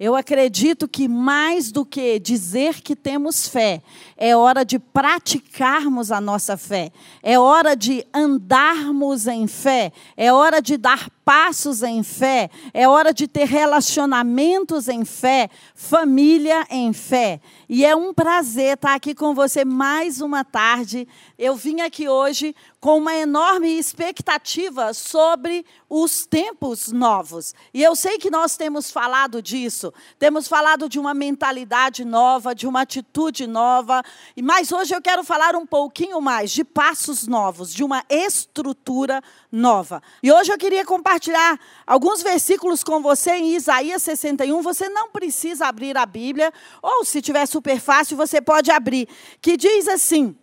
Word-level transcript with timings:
Eu 0.00 0.14
acredito 0.14 0.86
que 0.86 1.08
mais 1.08 1.72
do 1.72 1.84
que 1.84 2.20
dizer 2.20 2.80
que 2.82 2.94
temos 2.94 3.48
fé, 3.48 3.82
é 4.16 4.36
hora 4.36 4.64
de 4.64 4.78
praticarmos 4.78 6.12
a 6.12 6.20
nossa 6.20 6.56
fé, 6.56 6.92
é 7.20 7.36
hora 7.36 7.74
de 7.74 8.06
andarmos 8.14 9.26
em 9.26 9.48
fé, 9.48 9.92
é 10.16 10.32
hora 10.32 10.62
de 10.62 10.76
dar 10.76 11.10
passos 11.28 11.82
em 11.82 12.02
fé, 12.02 12.48
é 12.72 12.88
hora 12.88 13.12
de 13.12 13.28
ter 13.28 13.44
relacionamentos 13.44 14.88
em 14.88 15.04
fé, 15.04 15.50
família 15.74 16.66
em 16.70 16.90
fé. 16.94 17.38
E 17.68 17.84
é 17.84 17.94
um 17.94 18.14
prazer 18.14 18.76
estar 18.76 18.94
aqui 18.94 19.14
com 19.14 19.34
você 19.34 19.62
mais 19.62 20.22
uma 20.22 20.42
tarde. 20.42 21.06
Eu 21.38 21.54
vim 21.54 21.82
aqui 21.82 22.08
hoje 22.08 22.56
com 22.80 22.96
uma 22.96 23.14
enorme 23.14 23.68
expectativa 23.78 24.94
sobre 24.94 25.66
os 25.86 26.24
tempos 26.24 26.90
novos. 26.92 27.54
E 27.74 27.82
eu 27.82 27.94
sei 27.94 28.16
que 28.16 28.30
nós 28.30 28.56
temos 28.56 28.90
falado 28.90 29.42
disso, 29.42 29.92
temos 30.18 30.48
falado 30.48 30.88
de 30.88 30.98
uma 30.98 31.12
mentalidade 31.12 32.06
nova, 32.06 32.54
de 32.54 32.66
uma 32.66 32.82
atitude 32.82 33.46
nova, 33.46 34.02
mas 34.42 34.72
hoje 34.72 34.94
eu 34.94 35.02
quero 35.02 35.22
falar 35.22 35.54
um 35.56 35.66
pouquinho 35.66 36.22
mais 36.22 36.52
de 36.52 36.64
passos 36.64 37.26
novos, 37.26 37.74
de 37.74 37.84
uma 37.84 38.02
estrutura 38.08 39.22
nova. 39.50 40.02
E 40.22 40.30
hoje 40.30 40.52
eu 40.52 40.58
queria 40.58 40.84
compartilhar 40.84 41.58
alguns 41.86 42.22
versículos 42.22 42.84
com 42.84 43.02
você 43.02 43.32
em 43.32 43.54
Isaías 43.54 44.02
61. 44.02 44.62
Você 44.62 44.88
não 44.88 45.10
precisa 45.10 45.66
abrir 45.66 45.96
a 45.96 46.04
Bíblia, 46.04 46.52
ou 46.82 47.04
se 47.04 47.22
tiver 47.22 47.46
super 47.46 47.80
fácil, 47.80 48.16
você 48.16 48.40
pode 48.40 48.70
abrir, 48.70 49.08
que 49.40 49.56
diz 49.56 49.88
assim: 49.88 50.36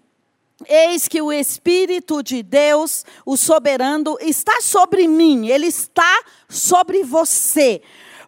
Eis 0.68 1.08
que 1.08 1.22
o 1.22 1.32
Espírito 1.32 2.24
de 2.24 2.42
Deus, 2.42 3.06
o 3.26 3.38
soberano, 3.38 4.18
está 4.22 4.62
sobre 4.62 5.08
mim, 5.08 5.48
ele 5.48 5.68
está 5.68 6.24
sobre 6.50 7.04
você 7.04 7.82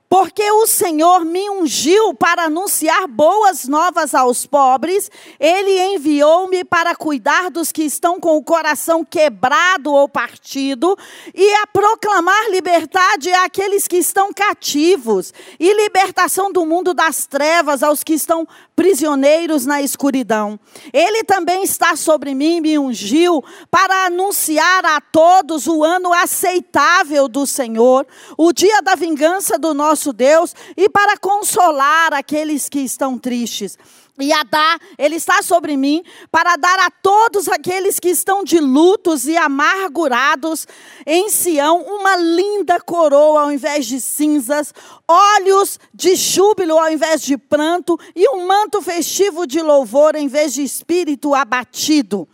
porque 0.10 0.50
o 0.52 0.66
Senhor 0.66 1.26
me 1.26 1.50
ungiu 1.50 2.14
para 2.14 2.44
anunciar 2.44 3.08
boas 3.08 3.68
novas 3.68 4.16
aos 4.16 4.46
pobres, 4.46 5.12
ele 5.40 5.80
enviou-me 5.94 6.64
para 6.64 6.96
cuidar 6.96 7.50
dos 7.50 7.72
que 7.72 7.84
estão 7.84 8.20
com 8.20 8.38
o 8.38 8.44
coração 8.44 9.04
quebrado 9.04 9.92
ou 9.92 10.08
partido, 10.08 10.98
e 11.34 11.54
a 11.56 11.68
proclamar 11.68 12.50
liberdade 12.50 13.32
àqueles 13.34 13.88
que 13.88 13.98
estão 13.98 14.32
cativos, 14.34 15.34
e 15.60 15.74
libertação 15.74 16.52
do 16.52 16.66
mundo 16.66 16.94
das 16.94 17.26
trevas 17.26 17.84
aos 17.84 18.04
que 18.04 18.14
estão 18.14 18.48
prisioneiros 18.78 19.66
na 19.66 19.82
escuridão. 19.82 20.60
Ele 20.94 21.24
também 21.24 21.64
está 21.64 21.96
sobre 21.96 22.36
mim, 22.36 22.62
me 22.62 22.78
ungiu 22.78 23.44
para 23.72 24.06
anunciar 24.06 24.86
a 24.86 25.02
todos 25.02 25.66
o 25.66 25.84
ano 25.84 26.14
aceitável 26.14 27.28
do 27.28 27.48
Senhor, 27.48 28.06
o 28.38 28.54
dia 28.54 28.80
da 28.84 28.94
vingança 28.94 29.58
do 29.58 29.74
nosso 29.74 30.14
Deus 30.14 30.54
e 30.78 30.88
para 30.88 31.18
consolar 31.18 32.14
aqueles 32.14 32.70
que 32.70 32.80
estão 32.80 33.18
tristes 33.18 33.80
e 34.20 34.34
a 34.34 34.44
dar, 34.44 34.80
Ele 34.98 35.16
está 35.16 35.42
sobre 35.42 35.78
mim, 35.78 36.04
para 36.32 36.56
dar 36.56 36.80
a 36.80 36.90
todos 36.90 37.48
aqueles 37.48 38.00
que 38.00 38.10
estão 38.10 38.44
de 38.44 38.60
lutos 38.60 39.26
e 39.26 39.38
amargurados 39.38 40.68
em 41.06 41.30
Sião 41.30 41.82
uma 41.82 42.16
linda 42.16 42.80
coroa 42.80 43.42
ao 43.42 43.52
invés 43.52 43.86
de 43.86 44.02
cinzas, 44.02 44.74
olhos 45.08 45.80
de 45.94 46.16
júbilo 46.16 46.78
ao 46.78 46.92
invés 46.92 47.22
de 47.22 47.38
pranto 47.38 47.98
e 48.16 48.28
um 48.30 48.48
manto 48.48 48.82
festivo 48.82 49.46
de 49.46 49.62
louvor 49.62 50.16
em 50.16 50.28
vez 50.28 50.54
de 50.54 50.64
espírito 50.64 51.34
abatido. 51.34 52.28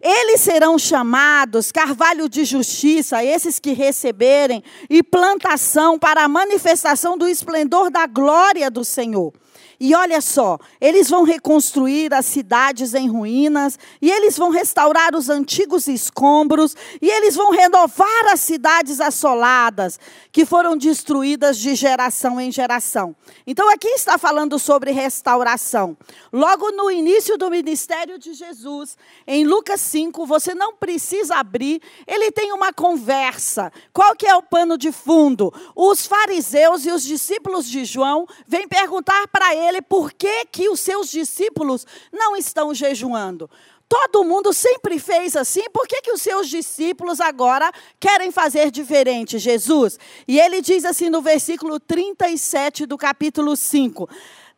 Eles 0.00 0.40
serão 0.40 0.78
chamados 0.78 1.72
carvalho 1.72 2.28
de 2.28 2.44
justiça, 2.44 3.24
esses 3.24 3.58
que 3.58 3.72
receberem, 3.72 4.62
e 4.90 5.02
plantação 5.02 5.98
para 5.98 6.24
a 6.24 6.28
manifestação 6.28 7.16
do 7.16 7.26
esplendor 7.26 7.90
da 7.90 8.06
glória 8.06 8.70
do 8.70 8.84
Senhor. 8.84 9.32
E 9.78 9.94
olha 9.94 10.20
só, 10.22 10.58
eles 10.80 11.10
vão 11.10 11.22
reconstruir 11.22 12.12
as 12.14 12.24
cidades 12.24 12.94
em 12.94 13.08
ruínas, 13.08 13.78
e 14.00 14.10
eles 14.10 14.36
vão 14.38 14.50
restaurar 14.50 15.14
os 15.14 15.28
antigos 15.28 15.86
escombros, 15.86 16.74
e 17.00 17.08
eles 17.08 17.34
vão 17.34 17.50
renovar 17.50 18.32
as 18.32 18.40
cidades 18.40 19.00
assoladas, 19.00 20.00
que 20.32 20.46
foram 20.46 20.76
destruídas 20.76 21.58
de 21.58 21.74
geração 21.74 22.40
em 22.40 22.50
geração. 22.50 23.14
Então 23.46 23.68
aqui 23.70 23.88
está 23.88 24.16
falando 24.16 24.58
sobre 24.58 24.92
restauração. 24.92 25.96
Logo 26.32 26.70
no 26.72 26.90
início 26.90 27.36
do 27.36 27.50
ministério 27.50 28.18
de 28.18 28.32
Jesus, 28.32 28.96
em 29.26 29.44
Lucas 29.44 29.80
5, 29.82 30.24
você 30.24 30.54
não 30.54 30.74
precisa 30.74 31.36
abrir, 31.36 31.82
ele 32.06 32.30
tem 32.30 32.52
uma 32.52 32.72
conversa. 32.72 33.70
Qual 33.92 34.16
que 34.16 34.26
é 34.26 34.34
o 34.34 34.42
pano 34.42 34.78
de 34.78 34.90
fundo? 34.90 35.52
Os 35.74 36.06
fariseus 36.06 36.86
e 36.86 36.90
os 36.90 37.02
discípulos 37.02 37.68
de 37.68 37.84
João 37.84 38.26
vêm 38.46 38.66
perguntar 38.66 39.28
para 39.28 39.54
ele 39.54 39.65
ele 39.66 39.82
por 39.82 40.12
que, 40.12 40.46
que 40.46 40.68
os 40.68 40.80
seus 40.80 41.10
discípulos 41.10 41.86
não 42.12 42.36
estão 42.36 42.72
jejuando. 42.72 43.50
Todo 43.88 44.24
mundo 44.24 44.52
sempre 44.52 44.98
fez 44.98 45.36
assim, 45.36 45.70
por 45.72 45.86
que, 45.86 46.02
que 46.02 46.10
os 46.10 46.20
seus 46.20 46.48
discípulos 46.48 47.20
agora 47.20 47.70
querem 48.00 48.32
fazer 48.32 48.70
diferente, 48.70 49.38
Jesus? 49.38 49.96
E 50.26 50.40
ele 50.40 50.60
diz 50.60 50.84
assim 50.84 51.08
no 51.08 51.22
versículo 51.22 51.78
37 51.78 52.84
do 52.84 52.98
capítulo 52.98 53.54
5: 53.54 54.08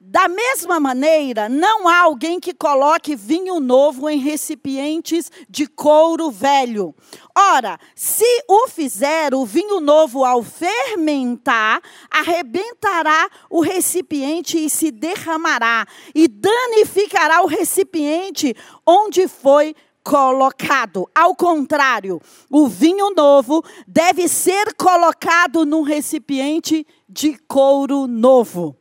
da 0.00 0.28
mesma 0.28 0.78
maneira, 0.78 1.48
não 1.48 1.88
há 1.88 1.98
alguém 2.03 2.38
que 2.38 2.54
coloque 2.54 3.16
vinho 3.16 3.59
novo 3.59 4.09
em 4.09 4.19
recipientes 4.19 5.31
de 5.50 5.66
couro 5.66 6.31
velho. 6.31 6.94
Ora, 7.36 7.78
se 7.97 8.25
o 8.48 8.69
fizer, 8.69 9.34
o 9.34 9.44
vinho 9.44 9.81
novo, 9.81 10.25
ao 10.25 10.42
fermentar, 10.42 11.82
arrebentará 12.10 13.28
o 13.50 13.60
recipiente 13.60 14.56
e 14.56 14.70
se 14.70 14.92
derramará, 14.92 15.84
e 16.14 16.28
danificará 16.28 17.42
o 17.42 17.47
recipiente 17.47 18.54
onde 18.87 19.26
foi 19.26 19.75
colocado. 20.04 21.06
Ao 21.12 21.34
contrário, 21.34 22.20
o 22.50 22.66
vinho 22.66 23.12
novo 23.16 23.64
deve 23.87 24.28
ser 24.28 24.75
colocado 24.75 25.66
num 25.66 25.82
recipiente 25.82 26.87
de 27.08 27.37
couro 27.48 28.06
novo. 28.06 28.76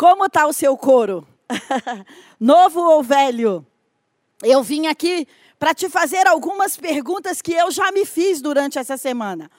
Como 0.00 0.24
está 0.24 0.46
o 0.46 0.52
seu 0.54 0.78
couro? 0.78 1.28
Novo 2.40 2.80
ou 2.80 3.02
velho? 3.02 3.66
Eu 4.42 4.62
vim 4.62 4.86
aqui 4.86 5.28
para 5.58 5.74
te 5.74 5.90
fazer 5.90 6.26
algumas 6.26 6.74
perguntas 6.74 7.42
que 7.42 7.52
eu 7.52 7.70
já 7.70 7.92
me 7.92 8.06
fiz 8.06 8.40
durante 8.40 8.78
essa 8.78 8.96
semana. 8.96 9.50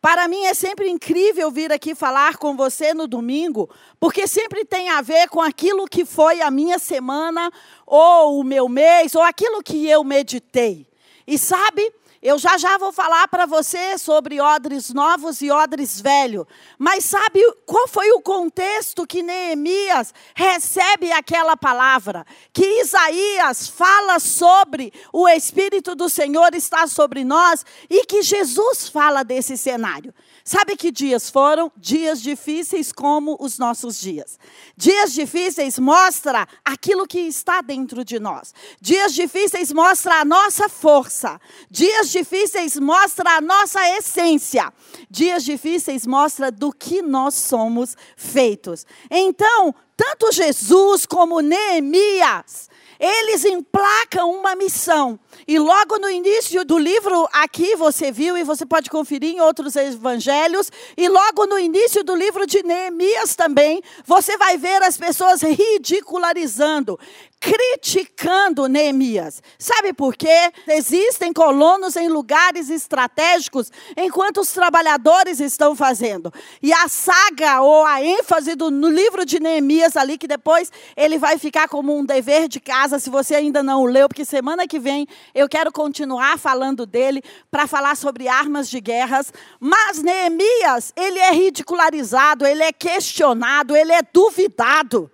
Para 0.00 0.28
mim 0.28 0.44
é 0.44 0.54
sempre 0.54 0.88
incrível 0.88 1.50
vir 1.50 1.72
aqui 1.72 1.96
falar 1.96 2.36
com 2.36 2.56
você 2.56 2.94
no 2.94 3.08
domingo, 3.08 3.68
porque 3.98 4.28
sempre 4.28 4.64
tem 4.64 4.88
a 4.88 5.02
ver 5.02 5.28
com 5.30 5.42
aquilo 5.42 5.84
que 5.88 6.04
foi 6.04 6.40
a 6.42 6.48
minha 6.48 6.78
semana, 6.78 7.50
ou 7.84 8.38
o 8.38 8.44
meu 8.44 8.68
mês, 8.68 9.16
ou 9.16 9.22
aquilo 9.22 9.64
que 9.64 9.88
eu 9.88 10.04
meditei. 10.04 10.86
E 11.26 11.36
sabe, 11.36 11.92
eu 12.28 12.38
já 12.38 12.58
já 12.58 12.76
vou 12.76 12.92
falar 12.92 13.26
para 13.28 13.46
você 13.46 13.96
sobre 13.96 14.40
odres 14.40 14.92
novos 14.92 15.40
e 15.40 15.50
odres 15.50 16.00
velhos. 16.00 16.44
Mas 16.78 17.04
sabe 17.04 17.40
qual 17.64 17.88
foi 17.88 18.10
o 18.12 18.20
contexto 18.20 19.06
que 19.06 19.22
Neemias 19.22 20.12
recebe 20.34 21.10
aquela 21.10 21.56
palavra? 21.56 22.26
Que 22.52 22.82
Isaías 22.82 23.68
fala 23.68 24.18
sobre 24.18 24.92
o 25.12 25.26
Espírito 25.28 25.94
do 25.94 26.10
Senhor 26.10 26.54
está 26.54 26.86
sobre 26.86 27.24
nós 27.24 27.64
e 27.88 28.04
que 28.04 28.20
Jesus 28.20 28.88
fala 28.88 29.24
desse 29.24 29.56
cenário. 29.56 30.12
Sabe 30.48 30.78
que 30.78 30.90
dias 30.90 31.28
foram? 31.28 31.70
Dias 31.76 32.22
difíceis 32.22 32.90
como 32.90 33.36
os 33.38 33.58
nossos 33.58 34.00
dias. 34.00 34.38
Dias 34.74 35.12
difíceis 35.12 35.78
mostra 35.78 36.48
aquilo 36.64 37.06
que 37.06 37.18
está 37.18 37.60
dentro 37.60 38.02
de 38.02 38.18
nós. 38.18 38.54
Dias 38.80 39.12
difíceis 39.12 39.70
mostra 39.70 40.22
a 40.22 40.24
nossa 40.24 40.66
força. 40.66 41.38
Dias 41.70 42.08
difíceis 42.08 42.78
mostra 42.78 43.36
a 43.36 43.42
nossa 43.42 43.78
essência. 43.98 44.72
Dias 45.10 45.44
difíceis 45.44 46.06
mostra 46.06 46.50
do 46.50 46.72
que 46.72 47.02
nós 47.02 47.34
somos 47.34 47.94
feitos. 48.16 48.86
Então, 49.10 49.74
tanto 49.94 50.32
Jesus 50.32 51.04
como 51.04 51.40
Neemias 51.40 52.70
eles 52.98 53.44
emplacam 53.44 54.30
uma 54.30 54.54
missão. 54.54 55.18
E 55.46 55.58
logo 55.58 55.98
no 55.98 56.10
início 56.10 56.64
do 56.64 56.78
livro, 56.78 57.28
aqui 57.32 57.76
você 57.76 58.10
viu 58.10 58.36
e 58.36 58.44
você 58.44 58.66
pode 58.66 58.90
conferir 58.90 59.34
em 59.34 59.40
outros 59.40 59.76
evangelhos, 59.76 60.70
e 60.96 61.08
logo 61.08 61.46
no 61.46 61.58
início 61.58 62.02
do 62.02 62.14
livro 62.14 62.46
de 62.46 62.62
Neemias 62.62 63.34
também, 63.34 63.82
você 64.04 64.36
vai 64.36 64.58
ver 64.58 64.82
as 64.82 64.96
pessoas 64.96 65.42
ridicularizando, 65.42 66.98
criticando 67.40 68.66
Neemias. 68.66 69.42
Sabe 69.58 69.92
por 69.92 70.16
quê? 70.16 70.50
Existem 70.66 71.32
colonos 71.32 71.96
em 71.96 72.08
lugares 72.08 72.68
estratégicos 72.68 73.70
enquanto 73.96 74.40
os 74.40 74.52
trabalhadores 74.52 75.40
estão 75.40 75.76
fazendo. 75.76 76.32
E 76.62 76.72
a 76.72 76.88
saga 76.88 77.60
ou 77.60 77.86
a 77.86 78.02
ênfase 78.02 78.54
do, 78.54 78.70
no 78.70 78.88
livro 78.88 79.24
de 79.24 79.38
Neemias 79.38 79.96
ali, 79.96 80.18
que 80.18 80.26
depois 80.26 80.72
ele 80.96 81.18
vai 81.18 81.38
ficar 81.38 81.68
como 81.68 81.96
um 81.96 82.04
dever 82.04 82.48
de 82.48 82.60
casa 82.60 82.98
se 82.98 83.08
você 83.08 83.36
ainda 83.36 83.62
não 83.62 83.82
o 83.82 83.86
leu, 83.86 84.08
porque 84.08 84.24
semana 84.24 84.66
que 84.66 84.78
vem 84.78 85.06
eu 85.34 85.48
quero 85.48 85.70
continuar 85.70 86.38
falando 86.38 86.84
dele 86.84 87.22
para 87.50 87.66
falar 87.66 87.96
sobre 87.96 88.26
armas 88.26 88.68
de 88.68 88.80
guerras. 88.80 89.32
Mas 89.60 90.02
Neemias, 90.02 90.92
ele 90.96 91.18
é 91.18 91.30
ridicularizado, 91.32 92.44
ele 92.44 92.62
é 92.62 92.72
questionado, 92.72 93.76
ele 93.76 93.92
é 93.92 94.02
duvidado. 94.12 95.10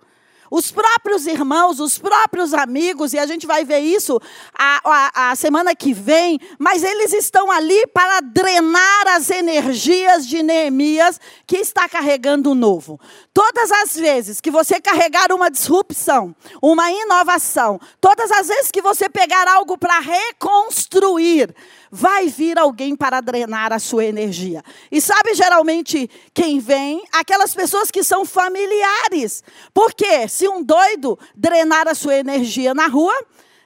Os 0.49 0.71
próprios 0.71 1.25
irmãos, 1.25 1.79
os 1.79 1.97
próprios 1.97 2.53
amigos, 2.53 3.13
e 3.13 3.19
a 3.19 3.25
gente 3.25 3.47
vai 3.47 3.65
ver 3.65 3.79
isso 3.79 4.19
a, 4.53 4.81
a, 4.83 5.31
a, 5.31 5.35
semana 5.35 5.75
que 5.75 5.93
vem, 5.93 6.39
mas 6.59 6.83
eles 6.83 7.13
estão 7.13 7.49
ali 7.51 7.87
para 7.87 8.21
drenar 8.21 9.07
as 9.15 9.29
energias 9.29 10.27
de 10.27 10.43
Neemias, 10.43 11.19
que 11.47 11.57
está 11.57 11.89
carregando 11.89 12.51
o 12.51 12.55
novo. 12.55 12.99
Todas 13.33 13.71
as 13.71 13.95
vezes 13.95 14.39
que 14.39 14.51
você 14.51 14.79
carregar 14.79 15.31
uma 15.31 15.49
disrupção, 15.49 16.35
uma 16.61 16.91
inovação, 16.91 17.79
todas 17.99 18.31
as 18.31 18.47
vezes 18.47 18.71
que 18.71 18.81
você 18.81 19.09
pegar 19.09 19.47
algo 19.47 19.77
para 19.77 19.99
reconstruir, 19.99 21.53
vai 21.95 22.27
vir 22.27 22.59
alguém 22.59 22.93
para 22.93 23.21
drenar 23.21 23.71
a 23.71 23.79
sua 23.79 24.03
energia. 24.03 24.61
E 24.91 24.99
sabe 24.99 25.33
geralmente 25.33 26.09
quem 26.33 26.59
vem? 26.59 27.01
Aquelas 27.13 27.55
pessoas 27.55 27.89
que 27.89 28.03
são 28.03 28.25
familiares. 28.25 29.41
Porque 29.73 30.27
se 30.27 30.45
um 30.47 30.61
doido 30.61 31.17
drenar 31.33 31.87
a 31.87 31.95
sua 31.95 32.15
energia 32.15 32.73
na 32.73 32.87
rua, 32.87 33.15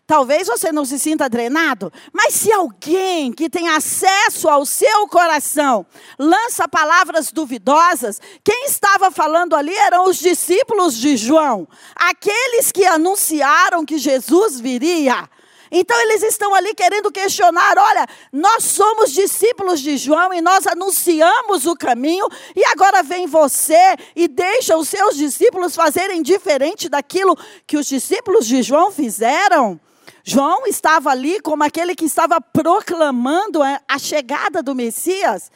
Talvez 0.05 0.47
você 0.47 0.71
não 0.71 0.85
se 0.85 0.97
sinta 0.97 1.29
drenado, 1.29 1.93
mas 2.11 2.33
se 2.33 2.51
alguém 2.51 3.31
que 3.31 3.47
tem 3.47 3.69
acesso 3.69 4.49
ao 4.49 4.65
seu 4.65 5.07
coração 5.07 5.85
lança 6.17 6.67
palavras 6.67 7.31
duvidosas, 7.31 8.19
quem 8.43 8.65
estava 8.65 9.11
falando 9.11 9.55
ali 9.55 9.71
eram 9.71 10.09
os 10.09 10.17
discípulos 10.17 10.95
de 10.97 11.15
João, 11.15 11.67
aqueles 11.95 12.71
que 12.71 12.85
anunciaram 12.85 13.85
que 13.85 13.99
Jesus 13.99 14.59
viria. 14.59 15.29
Então 15.71 15.99
eles 16.01 16.23
estão 16.23 16.53
ali 16.53 16.73
querendo 16.73 17.11
questionar: 17.11 17.77
olha, 17.77 18.07
nós 18.31 18.63
somos 18.63 19.11
discípulos 19.11 19.79
de 19.79 19.97
João 19.97 20.33
e 20.33 20.41
nós 20.41 20.65
anunciamos 20.65 21.65
o 21.65 21.75
caminho, 21.75 22.27
e 22.55 22.63
agora 22.65 23.03
vem 23.03 23.27
você 23.27 23.95
e 24.15 24.27
deixa 24.27 24.77
os 24.77 24.89
seus 24.89 25.15
discípulos 25.15 25.75
fazerem 25.75 26.21
diferente 26.21 26.89
daquilo 26.89 27.37
que 27.67 27.77
os 27.77 27.85
discípulos 27.85 28.45
de 28.45 28.61
João 28.61 28.91
fizeram. 28.91 29.79
João 30.23 30.67
estava 30.67 31.09
ali 31.09 31.39
como 31.39 31.63
aquele 31.63 31.95
que 31.95 32.05
estava 32.05 32.39
proclamando 32.41 33.61
a 33.63 33.97
chegada 33.97 34.61
do 34.61 34.75
Messias. 34.75 35.51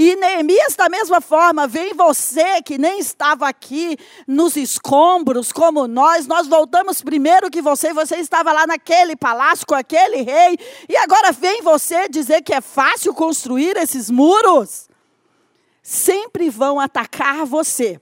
E 0.00 0.14
Neemias, 0.14 0.76
da 0.76 0.88
mesma 0.88 1.20
forma, 1.20 1.66
vem 1.66 1.92
você 1.92 2.62
que 2.62 2.78
nem 2.78 3.00
estava 3.00 3.48
aqui 3.48 3.96
nos 4.28 4.54
escombros 4.54 5.50
como 5.50 5.88
nós, 5.88 6.24
nós 6.24 6.46
voltamos 6.46 7.02
primeiro 7.02 7.50
que 7.50 7.60
você, 7.60 7.92
você 7.92 8.14
estava 8.14 8.52
lá 8.52 8.64
naquele 8.64 9.16
palácio 9.16 9.66
com 9.66 9.74
aquele 9.74 10.22
rei, 10.22 10.56
e 10.88 10.96
agora 10.96 11.32
vem 11.32 11.62
você 11.62 12.08
dizer 12.08 12.42
que 12.42 12.54
é 12.54 12.60
fácil 12.60 13.12
construir 13.12 13.76
esses 13.76 14.08
muros. 14.08 14.88
Sempre 15.82 16.48
vão 16.48 16.78
atacar 16.78 17.44
você 17.44 18.00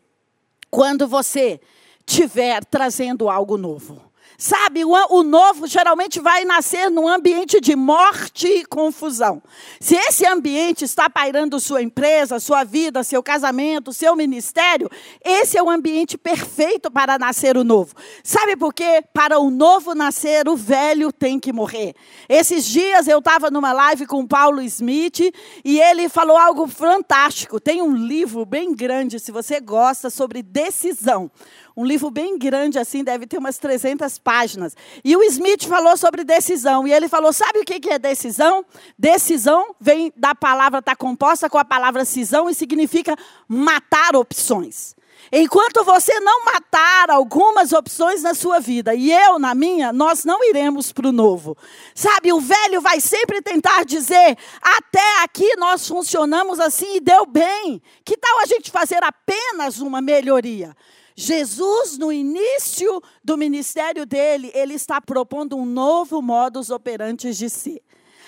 quando 0.71 1.09
você 1.09 1.59
estiver 2.07 2.63
trazendo 2.67 3.31
algo 3.31 3.57
novo. 3.57 4.06
Sabe, 4.39 4.85
o, 4.85 5.23
novo 5.23 5.67
geralmente 5.67 6.21
vai 6.21 6.45
nascer 6.45 6.91
num 6.91 7.09
ambiente 7.09 7.59
de 7.59 7.75
morte 7.75 8.47
e 8.47 8.65
confusão. 8.67 9.43
Se 9.81 9.97
esse 9.97 10.27
ambiente 10.27 10.85
está 10.85 11.09
pairando 11.09 11.59
sua 11.59 11.83
empresa, 11.83 12.39
sua 12.39 12.63
vida, 12.63 13.03
seu 13.03 13.23
casamento, 13.23 13.95
seu 13.95 14.15
ministério, 14.15 14.91
esse 15.25 15.57
é 15.57 15.63
o 15.63 15.71
ambiente 15.71 16.19
perfeito 16.19 16.91
para 16.91 17.19
nascer 17.19 17.57
o 17.57 17.65
novo. 17.65 17.95
Sabe 18.23 18.57
por 18.57 18.75
quê? 18.75 19.03
Para 19.13 19.39
o 19.39 19.51
novo 19.51 19.95
nascer, 19.95 20.49
o 20.49 20.57
velho 20.57 21.11
tem 21.11 21.41
que 21.41 21.53
morrer. 21.53 21.95
Esses 22.29 22.67
dias 22.67 23.09
eu 23.09 23.21
estava 23.21 23.51
numa 23.51 23.73
live 23.73 24.07
com 24.07 24.21
o 24.21 24.29
Paulo 24.29 24.61
Smith 24.61 25.33
e 25.65 25.81
ele 25.81 26.11
falou 26.11 26.37
algo 26.37 26.67
fantástico. 26.67 27.59
Tem 27.59 27.81
um 27.81 27.97
livro 27.97 28.45
bem 28.45 28.75
grande, 28.75 29.19
se 29.19 29.33
você 29.33 29.61
gosta, 29.61 30.11
sobre 30.11 30.43
decisão. 30.43 31.31
Um 31.77 31.85
livro 31.85 32.11
bem 32.11 32.39
grande 32.39 32.79
assim, 32.79 33.05
deve 33.05 33.27
ter 33.27 33.37
umas 33.37 33.59
300 33.59 34.19
páginas. 34.19 34.75
E 35.05 35.15
o 35.15 35.23
Smith 35.25 35.67
falou 35.67 35.95
sobre 35.97 36.25
decisão. 36.25 36.87
E 36.87 36.93
ele 36.93 37.07
falou: 37.07 37.33
sabe 37.35 37.59
o 37.59 37.65
que 37.65 37.91
é 37.91 37.99
decisão? 37.99 38.65
Decisão 38.99 39.75
vem 39.79 40.11
da 40.17 40.35
palavra, 40.35 40.79
está 40.79 40.97
composta 40.97 41.51
com 41.51 41.59
a 41.59 41.65
palavra 41.65 42.07
cisão 42.07 42.49
e 42.49 42.55
significa 42.55 43.15
matar 43.47 44.17
opções. 44.17 44.97
Enquanto 45.31 45.85
você 45.85 46.19
não 46.21 46.45
matar 46.45 47.11
algumas 47.11 47.73
opções 47.73 48.23
na 48.23 48.33
sua 48.33 48.61
vida, 48.61 48.95
e 48.95 49.13
eu 49.13 49.39
na 49.39 49.55
minha, 49.55 49.93
nós 49.93 50.25
não 50.25 50.43
iremos 50.45 50.93
para 50.93 51.09
o 51.09 51.13
novo. 51.13 51.57
Sabe, 51.95 52.33
o 52.33 52.41
velho 52.41 52.81
vai 52.81 53.01
sempre 53.01 53.43
tentar 53.43 53.85
dizer: 53.85 54.39
até 54.63 55.23
aqui 55.25 55.57
nós 55.57 55.87
funcionamos 55.87 56.61
assim 56.61 56.97
e 56.97 57.01
deu 57.01 57.27
bem. 57.27 57.83
Que 58.05 58.17
tal 58.17 58.41
a 58.41 58.47
gente 58.47 58.71
fazer 58.71 59.03
apenas 59.03 59.79
uma 59.81 60.01
melhoria? 60.01 60.75
Jesus, 61.17 61.97
no 61.97 62.13
início 62.13 63.03
do 63.25 63.39
ministério 63.39 64.05
dele, 64.05 64.51
ele 64.55 64.75
está 64.75 65.01
propondo 65.01 65.57
um 65.57 65.65
novo 65.65 66.21
modus 66.21 66.69
operandi 66.69 67.33
de 67.33 67.49
si. 67.49 67.83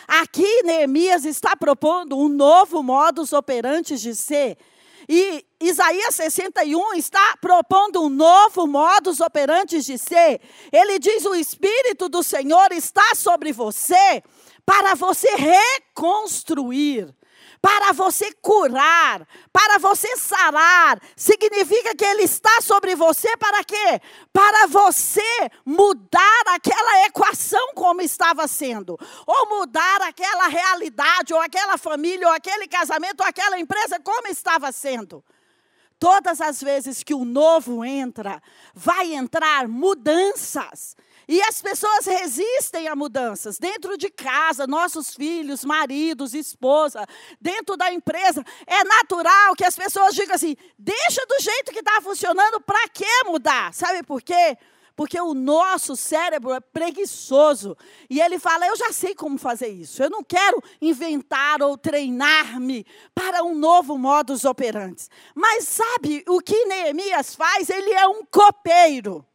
Aqui, 0.07 0.63
Neemias 0.63 1.27
está 1.27 1.55
propondo 1.55 2.17
um 2.17 2.31
novo 2.31 2.83
modus 2.83 3.35
operandi 3.35 3.99
de 3.99 4.15
ser. 4.15 4.57
E 5.07 5.45
Isaías 5.61 6.15
61 6.15 6.95
está 6.95 7.37
propondo 7.41 8.03
um 8.03 8.09
novo 8.09 8.67
modus 8.67 9.21
operandi 9.21 9.83
de 9.83 9.99
ser. 9.99 10.41
Ele 10.73 10.99
diz: 10.99 11.27
O 11.27 11.35
Espírito 11.35 12.09
do 12.09 12.23
Senhor 12.23 12.73
está 12.73 13.15
sobre 13.15 13.53
você 13.53 14.23
para 14.65 14.95
você 14.95 15.29
reconstruir 15.37 17.15
para 17.61 17.93
você 17.93 18.33
curar, 18.35 19.27
para 19.53 19.79
você 19.79 20.17
sarar. 20.17 21.01
Significa 21.17 21.95
que 21.95 22.05
Ele 22.05 22.23
está 22.23 22.61
sobre 22.63 22.95
você 22.95 23.37
para 23.37 23.65
quê? 23.65 24.01
Para 24.33 24.67
você 24.67 25.51
mudar 25.65 26.43
aquela 26.47 27.07
equação 27.07 27.73
como 27.75 28.01
estava 28.01 28.47
sendo, 28.47 28.99
ou 29.27 29.59
mudar 29.59 30.03
aquela 30.03 30.47
realidade, 30.47 31.35
ou 31.35 31.41
aquela 31.41 31.77
família, 31.77 32.29
ou 32.29 32.35
aquele 32.35 32.67
casamento, 32.69 33.21
ou 33.21 33.27
aquela 33.27 33.59
empresa 33.59 33.99
como 34.01 34.29
estava 34.29 34.71
sendo. 34.73 35.25
Todas 35.99 36.41
as 36.41 36.63
vezes 36.63 37.03
que 37.03 37.13
o 37.13 37.25
novo 37.25 37.85
entra, 37.85 38.41
vai 38.73 39.15
entrar 39.15 39.67
mudanças. 39.67 40.97
E 41.29 41.43
as 41.43 41.61
pessoas 41.61 42.07
resistem 42.07 42.89
a 42.89 42.97
mudanças. 42.97 43.59
Dentro 43.59 43.99
de 43.99 44.09
casa, 44.09 44.67
nossos 44.67 45.15
filhos, 45.15 45.63
maridos, 45.63 46.33
esposa, 46.33 47.07
dentro 47.39 47.77
da 47.77 47.93
empresa, 47.93 48.43
é 48.67 48.83
natural 48.83 49.55
que 49.55 49.65
as 49.65 49.77
pessoas 49.77 50.15
digam 50.15 50.35
assim: 50.35 50.57
deixa 50.79 51.27
do 51.27 51.39
jeito 51.39 51.71
que 51.71 51.81
está 51.81 52.01
funcionando, 52.01 52.63
para 52.63 52.89
que 52.89 53.25
mudar? 53.27 53.75
Sabe 53.75 54.03
por 54.03 54.23
quê? 54.23 54.57
Porque 54.97 55.21
o 55.21 55.35
nosso 55.35 55.95
cérebro 55.95 56.53
é 56.53 56.61
preguiçoso. 56.61 57.77
E 58.09 58.21
ele 58.21 58.39
fala: 58.39 58.67
Eu 58.67 58.75
já 58.75 58.91
sei 58.91 59.15
como 59.15 59.37
fazer 59.39 59.69
isso. 59.69 60.03
Eu 60.03 60.09
não 60.09 60.25
quero 60.25 60.61
inventar 60.81 61.63
ou 61.63 61.77
treinar-me 61.77 62.87
para 63.15 63.45
um 63.45 63.55
novo 63.55 63.99
modus 63.99 64.47
operandi. 64.47 65.07
Mas 65.35 65.69
sabe 65.69 66.25
o 66.27 66.41
que 66.41 66.65
Neemias 66.65 67.35
faz? 67.35 67.69
Ele 67.69 67.93
é 67.93 68.09
um 68.09 68.25
copeiro. 68.25 69.28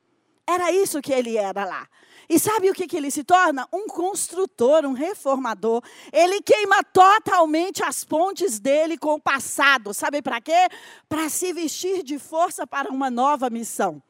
Era 0.48 0.72
isso 0.72 1.02
que 1.02 1.14
ele 1.14 1.38
era 1.38 1.66
lá. 1.66 1.88
E 2.30 2.40
sabe 2.40 2.70
o 2.70 2.74
que, 2.74 2.88
que 2.88 2.98
ele 2.98 3.12
se 3.12 3.24
torna? 3.24 3.68
Um 3.72 3.88
construtor, 3.88 4.86
um 4.86 4.94
reformador. 4.94 5.82
Ele 6.12 6.42
queima 6.42 6.84
totalmente 6.84 7.84
as 7.84 8.04
pontes 8.04 8.60
dele 8.60 8.98
com 8.98 9.16
o 9.16 9.22
passado. 9.22 9.94
Sabe 9.94 10.22
para 10.22 10.42
quê? 10.42 10.68
Para 11.08 11.30
se 11.30 11.52
vestir 11.54 12.04
de 12.04 12.18
força 12.18 12.66
para 12.66 12.90
uma 12.90 13.10
nova 13.10 13.50
missão. 13.50 14.02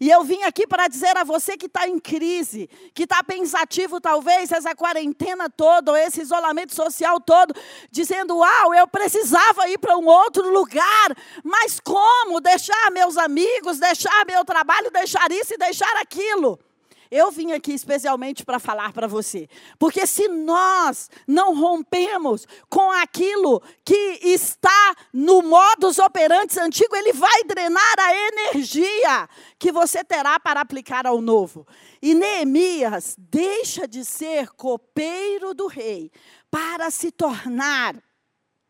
E 0.00 0.10
eu 0.10 0.22
vim 0.24 0.42
aqui 0.42 0.66
para 0.66 0.88
dizer 0.88 1.16
a 1.16 1.24
você 1.24 1.56
que 1.56 1.66
está 1.66 1.88
em 1.88 1.98
crise, 1.98 2.68
que 2.94 3.04
está 3.04 3.22
pensativo, 3.22 4.00
talvez, 4.00 4.50
essa 4.52 4.74
quarentena 4.74 5.48
toda, 5.48 5.92
ou 5.92 5.96
esse 5.96 6.20
isolamento 6.20 6.74
social 6.74 7.20
todo, 7.20 7.54
dizendo: 7.90 8.36
Uau, 8.36 8.74
eu 8.74 8.86
precisava 8.86 9.68
ir 9.68 9.78
para 9.78 9.96
um 9.96 10.06
outro 10.06 10.52
lugar, 10.52 11.16
mas 11.44 11.80
como? 11.80 12.40
Deixar 12.40 12.90
meus 12.90 13.16
amigos, 13.16 13.78
deixar 13.78 14.24
meu 14.26 14.44
trabalho, 14.44 14.90
deixar 14.90 15.30
isso 15.30 15.54
e 15.54 15.58
deixar 15.58 15.96
aquilo. 15.96 16.58
Eu 17.14 17.30
vim 17.30 17.52
aqui 17.52 17.74
especialmente 17.74 18.42
para 18.42 18.58
falar 18.58 18.90
para 18.90 19.06
você. 19.06 19.46
Porque 19.78 20.06
se 20.06 20.28
nós 20.28 21.10
não 21.28 21.54
rompemos 21.54 22.46
com 22.70 22.90
aquilo 22.90 23.62
que 23.84 24.18
está 24.22 24.96
no 25.12 25.42
modus 25.42 25.98
operandi 25.98 26.58
antigo, 26.58 26.96
ele 26.96 27.12
vai 27.12 27.44
drenar 27.44 27.94
a 27.98 28.14
energia 28.14 29.28
que 29.58 29.70
você 29.70 30.02
terá 30.02 30.40
para 30.40 30.62
aplicar 30.62 31.06
ao 31.06 31.20
novo. 31.20 31.66
E 32.00 32.14
Neemias 32.14 33.14
deixa 33.18 33.86
de 33.86 34.06
ser 34.06 34.48
copeiro 34.48 35.52
do 35.52 35.66
rei 35.66 36.10
para 36.50 36.90
se 36.90 37.12
tornar 37.12 37.94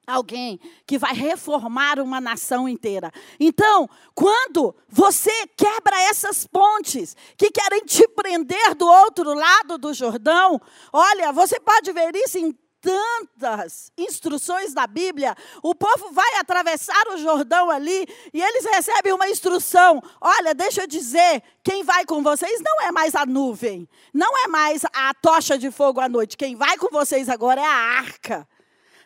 alguém 0.07 0.59
que 0.87 0.99
vai 0.99 1.15
reformar 1.15 2.01
uma 2.01 2.21
nação 2.21 2.69
inteira. 2.69 3.11
Então, 3.39 3.89
quando 4.15 4.75
você 4.89 5.47
quebra 5.57 6.01
essas 6.03 6.47
pontes 6.47 7.17
que 7.37 7.51
querem 7.51 7.85
te 7.85 8.07
prender 8.09 8.75
do 8.75 8.87
outro 8.87 9.33
lado 9.35 9.79
do 9.79 9.95
Jordão, 9.95 10.61
olha, 10.93 11.33
você 11.33 11.61
pode 11.61 11.93
ver 11.93 12.15
isso 12.17 12.39
em 12.39 12.57
tantas 12.81 13.93
instruções 13.97 14.75
da 14.75 14.89
Bíblia. 14.89 15.37
O 15.63 15.73
povo 15.73 16.11
vai 16.11 16.35
atravessar 16.41 17.07
o 17.13 17.17
Jordão 17.17 17.71
ali 17.71 18.05
e 18.35 18.43
eles 18.43 18.65
recebem 18.65 19.13
uma 19.13 19.29
instrução. 19.29 20.03
Olha, 20.21 20.53
deixa 20.53 20.83
eu 20.83 20.87
dizer, 20.89 21.45
quem 21.63 21.85
vai 21.85 22.05
com 22.05 22.25
vocês 22.25 22.61
não 22.61 22.89
é 22.89 22.91
mais 22.91 23.15
a 23.15 23.25
nuvem, 23.25 23.89
não 24.13 24.37
é 24.45 24.49
mais 24.49 24.85
a 24.93 25.15
tocha 25.15 25.57
de 25.57 25.71
fogo 25.71 26.01
à 26.01 26.09
noite. 26.09 26.37
Quem 26.37 26.57
vai 26.57 26.77
com 26.77 26.89
vocês 26.91 27.29
agora 27.29 27.61
é 27.61 27.67
a 27.67 27.99
arca 27.99 28.49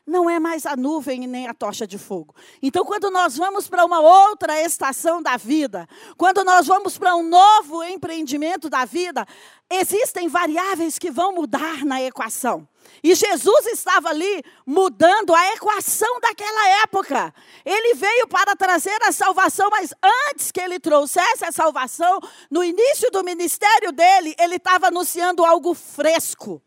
não 0.07 0.31
é 0.31 0.39
mais 0.39 0.65
a 0.65 0.77
nuvem 0.77 1.27
nem 1.27 1.49
a 1.49 1.55
tocha 1.55 1.87
de 1.87 1.99
fogo. 1.99 2.35
Então, 2.63 2.85
quando 2.85 3.11
nós 3.11 3.37
vamos 3.37 3.69
para 3.69 3.85
uma 3.85 4.01
outra 4.01 4.63
estação 4.63 5.21
da 5.21 5.37
vida, 5.37 5.89
quando 6.17 6.45
nós 6.45 6.67
vamos 6.67 6.97
para 6.97 7.17
um 7.17 7.25
novo 7.29 7.83
empreendimento 7.83 8.71
da 8.71 8.85
vida, 8.85 9.27
existem 9.69 10.29
variáveis 10.29 10.99
que 10.99 11.11
vão 11.11 11.33
mudar 11.33 11.85
na 11.85 12.01
equação. 12.01 12.69
E 13.03 13.17
Jesus 13.17 13.67
estava 13.67 14.11
ali 14.11 14.45
mudando 14.65 15.35
a 15.35 15.55
equação 15.55 16.21
daquela 16.21 16.69
época. 16.83 17.35
Ele 17.65 17.95
veio 17.95 18.29
para 18.29 18.55
trazer 18.55 18.97
a 19.03 19.11
salvação, 19.11 19.69
mas 19.71 19.93
antes 20.31 20.53
que 20.53 20.61
ele 20.61 20.79
trouxesse 20.79 21.45
a 21.45 21.51
salvação, 21.51 22.21
no 22.49 22.63
início 22.63 23.11
do 23.11 23.25
ministério 23.25 23.91
dele, 23.91 24.37
ele 24.39 24.55
estava 24.55 24.87
anunciando 24.87 25.45
algo 25.45 25.75
fresco. 25.75 26.63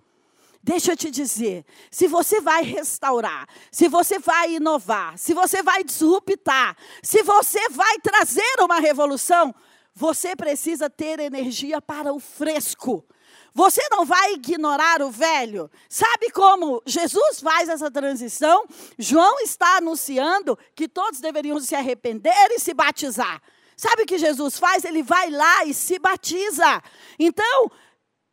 Deixa 0.61 0.91
eu 0.91 0.97
te 0.97 1.09
dizer, 1.09 1.65
se 1.89 2.07
você 2.07 2.41
vai 2.41 2.63
restaurar, 2.63 3.47
se 3.71 3.87
você 3.87 4.19
vai 4.19 4.55
inovar, 4.55 5.17
se 5.17 5.33
você 5.33 5.63
vai 5.63 5.83
disruptar, 5.83 6.75
se 7.01 7.23
você 7.23 7.69
vai 7.69 7.97
trazer 7.99 8.59
uma 8.59 8.79
revolução, 8.79 9.55
você 9.95 10.35
precisa 10.35 10.89
ter 10.89 11.19
energia 11.19 11.81
para 11.81 12.13
o 12.13 12.19
fresco. 12.19 13.05
Você 13.53 13.81
não 13.89 14.05
vai 14.05 14.33
ignorar 14.33 15.01
o 15.01 15.09
velho. 15.09 15.69
Sabe 15.87 16.29
como 16.31 16.81
Jesus 16.85 17.39
faz 17.39 17.67
essa 17.67 17.89
transição? 17.89 18.65
João 18.97 19.39
está 19.39 19.77
anunciando 19.77 20.57
que 20.75 20.87
todos 20.87 21.19
deveriam 21.19 21.59
se 21.59 21.75
arrepender 21.75 22.51
e 22.51 22.59
se 22.59 22.73
batizar. 22.73 23.41
Sabe 23.75 24.03
o 24.03 24.05
que 24.05 24.17
Jesus 24.17 24.59
faz? 24.59 24.83
Ele 24.83 25.01
vai 25.01 25.29
lá 25.29 25.65
e 25.65 25.73
se 25.73 25.97
batiza. 25.99 26.83
Então, 27.17 27.71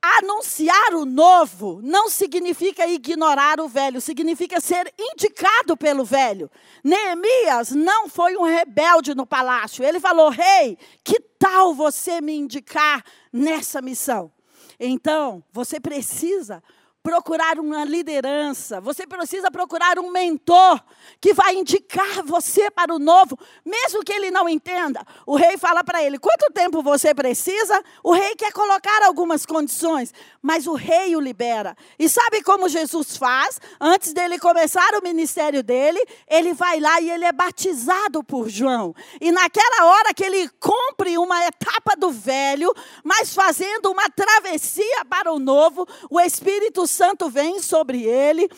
Anunciar 0.09 0.95
o 0.95 1.05
novo 1.05 1.81
não 1.83 2.09
significa 2.09 2.87
ignorar 2.87 3.61
o 3.61 3.67
velho, 3.67 4.01
significa 4.01 4.61
ser 4.61 4.95
indicado 4.97 5.77
pelo 5.77 6.05
velho. 6.05 6.49
Neemias 6.85 7.73
não 7.73 8.09
foi 8.09 8.37
um 8.37 8.45
rebelde 8.45 9.17
no 9.17 9.27
palácio. 9.27 9.85
Ele 9.85 9.99
falou: 9.99 10.31
Rei, 10.31 10.79
que 11.03 11.19
tal 11.19 11.75
você 11.75 12.21
me 12.21 12.37
indicar 12.37 13.05
nessa 13.33 13.83
missão? 13.83 14.31
Então, 14.79 15.43
você 15.53 15.81
precisa 15.81 16.63
procurar 17.07 17.61
uma 17.61 17.85
liderança, 17.85 18.81
você 18.81 19.07
precisa 19.07 19.49
procurar 19.49 19.97
um 19.97 20.11
mentor 20.11 20.83
que 21.21 21.33
vai 21.33 21.55
indicar 21.55 22.25
você 22.25 22.69
para 22.69 22.93
o 22.93 22.99
novo, 22.99 23.39
mesmo 23.65 24.03
que 24.03 24.13
ele 24.13 24.29
não 24.29 24.49
entenda. 24.49 25.07
O 25.25 25.37
rei 25.37 25.57
fala 25.57 25.85
para 25.85 26.03
ele: 26.03 26.19
quanto 26.19 26.53
tempo 26.53 26.83
você 26.83 27.15
precisa? 27.15 27.81
O 28.03 28.13
rei 28.13 28.35
quer 28.35 28.53
colocar 28.53 29.05
algumas 29.05 29.47
condições, 29.47 30.13
mas 30.43 30.67
o 30.67 30.75
rei 30.75 31.15
o 31.15 31.21
libera. 31.21 31.77
E 31.97 32.09
sabe 32.09 32.43
como 32.43 32.69
Jesus 32.69 33.17
faz? 33.17 33.61
Antes 33.81 34.13
dele 34.13 34.37
começar 34.41 34.93
o 34.95 35.03
ministério 35.03 35.63
dele, 35.63 36.05
ele 36.29 36.55
vai 36.55 36.81
lá 36.81 37.01
e 37.01 37.09
ele 37.09 37.25
é 37.25 37.33
batizado 37.33 38.25
por 38.25 38.49
João. 38.49 38.93
E 39.21 39.31
naquela 39.31 39.87
hora 39.87 40.13
que 40.13 40.25
ele 40.25 40.49
cumpre 40.59 41.17
uma 41.19 41.47
etapa 41.47 41.66
do 41.97 42.11
velho, 42.11 42.73
mas 43.03 43.35
fazendo 43.35 43.91
uma 43.91 44.09
travessia 44.11 45.05
para 45.09 45.33
o 45.33 45.39
novo, 45.39 45.87
o 46.11 46.21
Espírito 46.21 46.87
Santo 46.87 47.29
vem 47.29 47.61
sobre 47.61 48.03
ele 48.03 48.49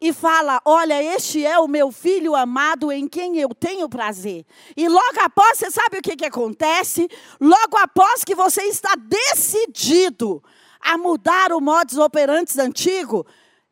e 0.00 0.12
fala: 0.12 0.60
Olha, 0.64 1.02
este 1.02 1.44
é 1.44 1.58
o 1.58 1.68
meu 1.68 1.90
filho 1.90 2.34
amado 2.34 2.92
em 2.92 3.08
quem 3.08 3.38
eu 3.38 3.50
tenho 3.50 3.88
prazer. 3.88 4.44
E 4.76 4.88
logo 4.88 5.20
após, 5.20 5.58
você 5.58 5.70
sabe 5.70 5.98
o 5.98 6.02
que, 6.02 6.16
que 6.16 6.26
acontece? 6.26 7.08
Logo 7.40 7.76
após 7.76 8.24
que 8.24 8.34
você 8.34 8.62
está 8.64 8.94
decidido 8.96 10.42
a 10.80 10.96
mudar 10.96 11.52
o 11.52 11.60
modus 11.60 11.98
operandi 11.98 12.58
antigo, 12.60 13.26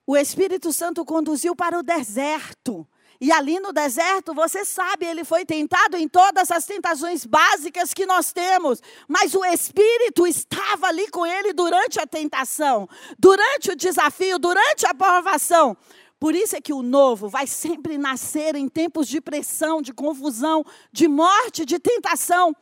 o 0.06 0.16
Espírito 0.16 0.72
Santo 0.72 1.04
conduziu 1.04 1.54
para 1.54 1.78
o 1.78 1.82
deserto. 1.82 2.86
E 3.20 3.32
ali 3.32 3.58
no 3.58 3.72
deserto, 3.72 4.34
você 4.34 4.64
sabe, 4.64 5.06
ele 5.06 5.24
foi 5.24 5.44
tentado 5.44 5.96
em 5.96 6.06
todas 6.06 6.50
as 6.50 6.66
tentações 6.66 7.24
básicas 7.24 7.94
que 7.94 8.04
nós 8.04 8.32
temos, 8.32 8.82
mas 9.08 9.34
o 9.34 9.44
Espírito 9.44 10.26
estava 10.26 10.88
ali 10.88 11.08
com 11.10 11.24
ele 11.24 11.52
durante 11.52 11.98
a 11.98 12.06
tentação, 12.06 12.88
durante 13.18 13.70
o 13.70 13.76
desafio, 13.76 14.38
durante 14.38 14.86
a 14.86 14.94
provação. 14.94 15.76
Por 16.18 16.34
isso 16.34 16.56
é 16.56 16.60
que 16.60 16.72
o 16.72 16.82
novo 16.82 17.28
vai 17.28 17.46
sempre 17.46 17.98
nascer 17.98 18.54
em 18.54 18.68
tempos 18.68 19.06
de 19.06 19.20
pressão, 19.20 19.82
de 19.82 19.92
confusão, 19.92 20.64
de 20.90 21.08
morte, 21.08 21.64
de 21.64 21.78
tentação. 21.78 22.54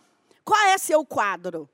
Qual 0.45 0.61
é 0.67 0.79
seu 0.79 1.05
quadro? 1.05 1.69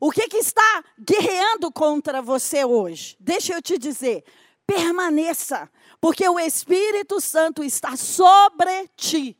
O 0.00 0.10
que, 0.10 0.28
que 0.28 0.38
está 0.38 0.84
guerreando 0.98 1.70
contra 1.70 2.20
você 2.20 2.64
hoje? 2.64 3.16
Deixa 3.20 3.54
eu 3.54 3.62
te 3.62 3.78
dizer, 3.78 4.24
permaneça, 4.66 5.70
porque 6.06 6.28
o 6.28 6.38
Espírito 6.38 7.20
Santo 7.20 7.64
está 7.64 7.96
sobre 7.96 8.88
ti 8.96 9.36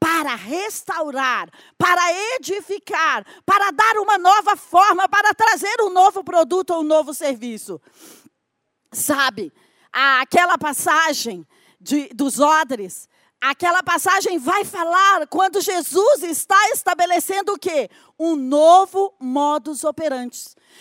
para 0.00 0.34
restaurar, 0.34 1.50
para 1.76 2.00
edificar, 2.36 3.22
para 3.44 3.70
dar 3.70 3.98
uma 3.98 4.16
nova 4.16 4.56
forma, 4.56 5.06
para 5.10 5.34
trazer 5.34 5.76
um 5.82 5.90
novo 5.90 6.24
produto 6.24 6.70
ou 6.70 6.80
um 6.80 6.84
novo 6.84 7.12
serviço. 7.12 7.78
Sabe, 8.90 9.52
aquela 9.92 10.56
passagem 10.56 11.46
de, 11.78 12.08
dos 12.14 12.40
odres, 12.40 13.10
aquela 13.40 13.82
passagem 13.82 14.38
vai 14.38 14.64
falar 14.64 15.26
quando 15.28 15.60
Jesus 15.60 16.22
está 16.22 16.58
estabelecendo 16.70 17.52
o 17.52 17.58
quê? 17.58 17.90
Um 18.18 18.34
novo 18.34 19.14
modus 19.20 19.84
operandi. 19.84 20.38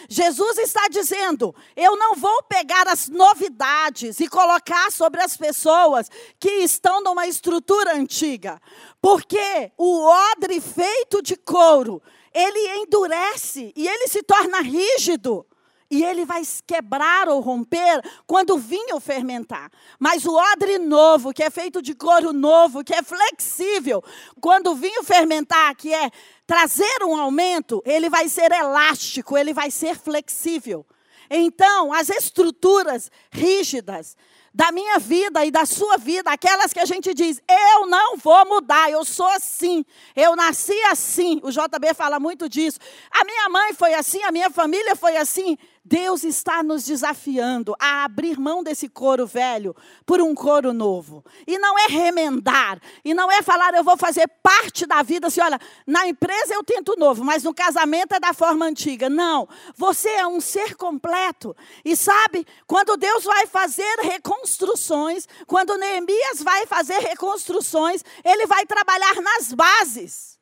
Jesus 0.10 0.58
está 0.58 0.88
dizendo: 0.90 1.56
eu 1.76 1.96
não 1.96 2.16
vou 2.16 2.44
pegar 2.44 2.88
as 2.88 3.08
novidades 3.08 4.20
e 4.20 4.28
colocar 4.28 4.92
sobre 4.92 5.22
as 5.22 5.38
pessoas 5.38 6.10
que 6.40 6.50
estão 6.64 7.02
numa 7.02 7.28
estrutura 7.28 7.96
antiga, 7.96 8.62
porque 9.02 9.72
o 9.78 10.04
odre 10.34 10.60
feito 10.60 11.22
de 11.22 11.36
couro, 11.36 12.02
ele 12.34 12.82
endurece 12.82 13.72
e 13.76 13.88
ele 13.88 14.08
se 14.08 14.22
torna 14.24 14.62
rígido. 14.62 15.46
E 15.90 16.04
ele 16.04 16.26
vai 16.26 16.42
quebrar 16.66 17.30
ou 17.30 17.40
romper 17.40 18.02
quando 18.26 18.56
o 18.56 18.58
vinho 18.58 19.00
fermentar. 19.00 19.70
Mas 20.00 20.26
o 20.26 20.34
odre 20.34 20.80
novo, 20.80 21.34
que 21.34 21.44
é 21.44 21.50
feito 21.50 21.82
de 21.82 21.94
couro 21.94 22.34
novo, 22.34 22.84
que 22.84 22.94
é 22.94 23.04
flexível, 23.04 24.04
quando 24.42 24.72
o 24.72 24.76
vinho 24.76 25.04
fermentar, 25.04 25.76
que 25.76 25.94
é 25.94 26.10
trazer 26.48 27.04
um 27.04 27.16
aumento, 27.16 27.84
ele 27.86 28.10
vai 28.10 28.28
ser 28.28 28.52
elástico, 28.52 29.38
ele 29.38 29.54
vai 29.54 29.70
ser 29.70 29.96
flexível. 29.96 30.86
Então, 31.30 31.92
as 31.94 32.10
estruturas 32.10 33.12
rígidas 33.32 34.16
da 34.56 34.72
minha 34.72 34.98
vida 35.00 35.44
e 35.46 35.52
da 35.52 35.66
sua 35.66 35.98
vida, 35.98 36.32
aquelas 36.32 36.72
que 36.72 36.80
a 36.80 36.86
gente 36.86 37.14
diz, 37.14 37.42
eu 37.50 37.88
não 37.88 38.16
vou 38.16 38.46
mudar, 38.46 38.90
eu 38.90 39.04
sou 39.04 39.28
assim, 39.28 39.84
eu 40.16 40.34
nasci 40.34 40.80
assim. 40.84 41.42
O 41.44 41.52
JB 41.52 41.94
fala 41.94 42.22
muito 42.22 42.48
disso. 42.48 42.80
A 43.12 43.26
minha 43.26 43.50
mãe 43.50 43.74
foi 43.74 43.94
assim, 43.94 44.24
a 44.24 44.32
minha 44.32 44.50
família 44.50 44.96
foi 44.96 45.18
assim. 45.18 45.58
Deus 45.88 46.24
está 46.24 46.64
nos 46.64 46.84
desafiando 46.84 47.76
a 47.80 48.06
abrir 48.06 48.40
mão 48.40 48.64
desse 48.64 48.90
couro 48.90 49.28
velho 49.28 49.76
por 50.04 50.20
um 50.20 50.34
couro 50.34 50.74
novo. 50.74 51.24
E 51.46 51.60
não 51.60 51.78
é 51.78 51.86
remendar, 51.86 52.82
e 53.04 53.14
não 53.14 53.32
é 53.32 53.44
falar, 53.44 53.72
eu 53.76 53.84
vou 53.84 53.96
fazer 53.96 54.28
parte 54.42 54.88
da 54.88 55.04
vida 55.04 55.28
assim, 55.28 55.42
olha, 55.42 55.60
na 55.86 56.08
empresa 56.08 56.56
eu 56.56 56.64
tento 56.64 56.96
novo, 56.98 57.24
mas 57.24 57.44
no 57.44 57.54
casamento 57.54 58.16
é 58.16 58.20
da 58.20 58.34
forma 58.34 58.66
antiga. 58.66 59.12
Não, 59.12 59.48
você 59.78 60.10
é 60.10 60.26
um 60.26 60.42
ser 60.42 60.76
completo. 60.76 61.56
E 61.84 61.96
sabe, 61.96 62.48
quando 62.66 62.98
Deus 62.98 63.24
vai 63.24 63.46
fazer 63.46 64.00
reconstruções, 64.02 65.28
quando 65.46 65.78
Neemias 65.78 66.42
vai 66.42 66.66
fazer 66.66 66.98
reconstruções, 66.98 68.04
ele 68.24 68.48
vai 68.48 68.66
trabalhar 68.66 69.22
nas 69.22 69.54
bases. 69.54 70.40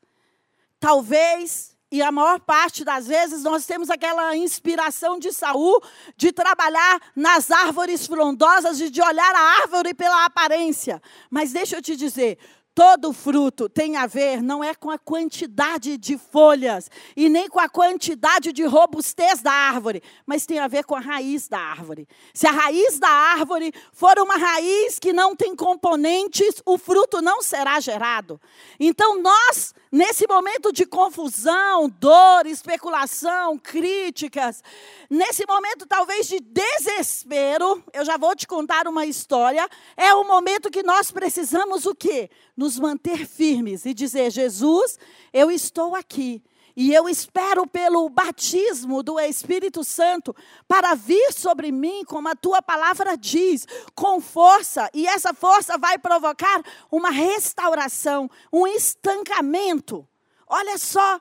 Talvez 0.80 1.73
e 1.94 2.02
a 2.02 2.12
maior 2.12 2.40
parte 2.40 2.84
das 2.84 3.06
vezes 3.06 3.44
nós 3.44 3.68
temos 3.68 3.88
aquela 3.88 4.36
inspiração 4.36 5.20
de 5.20 5.32
Saul 5.32 5.80
de 6.18 6.32
trabalhar 6.32 7.00
nas 7.16 7.52
árvores 7.52 8.08
frondosas 8.08 8.82
e 8.82 8.90
de 8.90 9.00
olhar 9.00 9.36
a 9.36 9.62
árvore 9.62 9.94
pela 9.94 10.26
aparência. 10.26 11.00
Mas 11.30 11.54
deixa 11.54 11.76
eu 11.76 11.84
te 11.84 11.96
dizer, 11.96 12.40
Todo 12.76 13.14
fruto 13.14 13.70
tem 13.70 13.98
a 13.98 14.08
ver, 14.08 14.42
não 14.42 14.64
é 14.64 14.74
com 14.74 14.90
a 14.90 14.98
quantidade 14.98 15.96
de 15.96 16.18
folhas 16.18 16.90
e 17.16 17.30
nem 17.30 17.48
com 17.48 17.60
a 17.60 17.70
quantidade 17.70 18.52
de 18.52 18.64
robustez 18.64 19.44
da 19.44 19.52
árvore, 19.52 20.02
mas 20.26 20.48
tem 20.48 20.58
a 20.58 20.68
ver 20.68 20.84
com 20.84 20.96
a 20.96 21.00
raiz 21.00 21.48
da 21.48 21.60
árvore. 21.60 22.08
Se 22.34 22.48
a 22.48 22.52
raiz 22.52 22.98
da 22.98 23.08
árvore 23.08 23.72
for 23.92 24.18
uma 24.18 24.38
raiz 24.38 24.98
que 24.98 25.14
não 25.14 25.36
tem 25.36 25.56
componentes, 25.56 26.64
o 26.66 26.76
fruto 26.80 27.22
não 27.22 27.44
será 27.44 27.80
gerado. 27.80 28.42
Então, 28.80 29.22
nós, 29.22 29.76
nesse 29.94 30.26
momento 30.28 30.74
de 30.74 30.88
confusão, 30.88 31.88
dor, 31.88 32.48
especulação, 32.48 33.60
críticas, 33.60 34.64
nesse 35.08 35.46
momento 35.48 35.86
talvez 35.86 36.28
de 36.28 36.40
desespero, 36.40 37.84
eu 37.94 38.04
já 38.04 38.18
vou 38.18 38.36
te 38.36 38.48
contar 38.48 38.88
uma 38.88 39.06
história, 39.06 39.70
é 39.96 40.12
o 40.16 40.28
momento 40.28 40.72
que 40.72 40.82
nós 40.82 41.12
precisamos 41.12 41.86
o 41.86 41.94
quê? 41.94 42.32
nos 42.56 42.80
manter 42.80 43.26
firmes 43.26 43.86
e 43.86 43.94
dizer: 43.94 44.32
Jesus, 44.32 44.98
eu 45.32 45.52
estou 45.52 45.96
aqui. 45.96 46.42
E 46.76 46.94
eu 46.94 47.08
espero 47.08 47.68
pelo 47.68 48.10
batismo 48.10 49.04
do 49.04 49.20
Espírito 49.20 49.84
Santo 49.84 50.36
para 50.68 50.96
vir 50.96 51.32
sobre 51.32 51.72
mim, 51.72 52.04
como 52.06 52.28
a 52.28 52.36
tua 52.36 52.62
palavra 52.62 53.16
diz, 53.16 53.68
com 53.94 54.20
força. 54.20 54.90
E 54.94 55.08
essa 55.08 55.34
força 55.34 55.78
vai 55.78 56.00
provocar 56.00 56.64
uma 56.92 57.12
restauração, 57.12 58.30
um 58.52 58.66
estancamento. 58.66 60.08
Olha 60.48 60.78
só, 60.78 61.20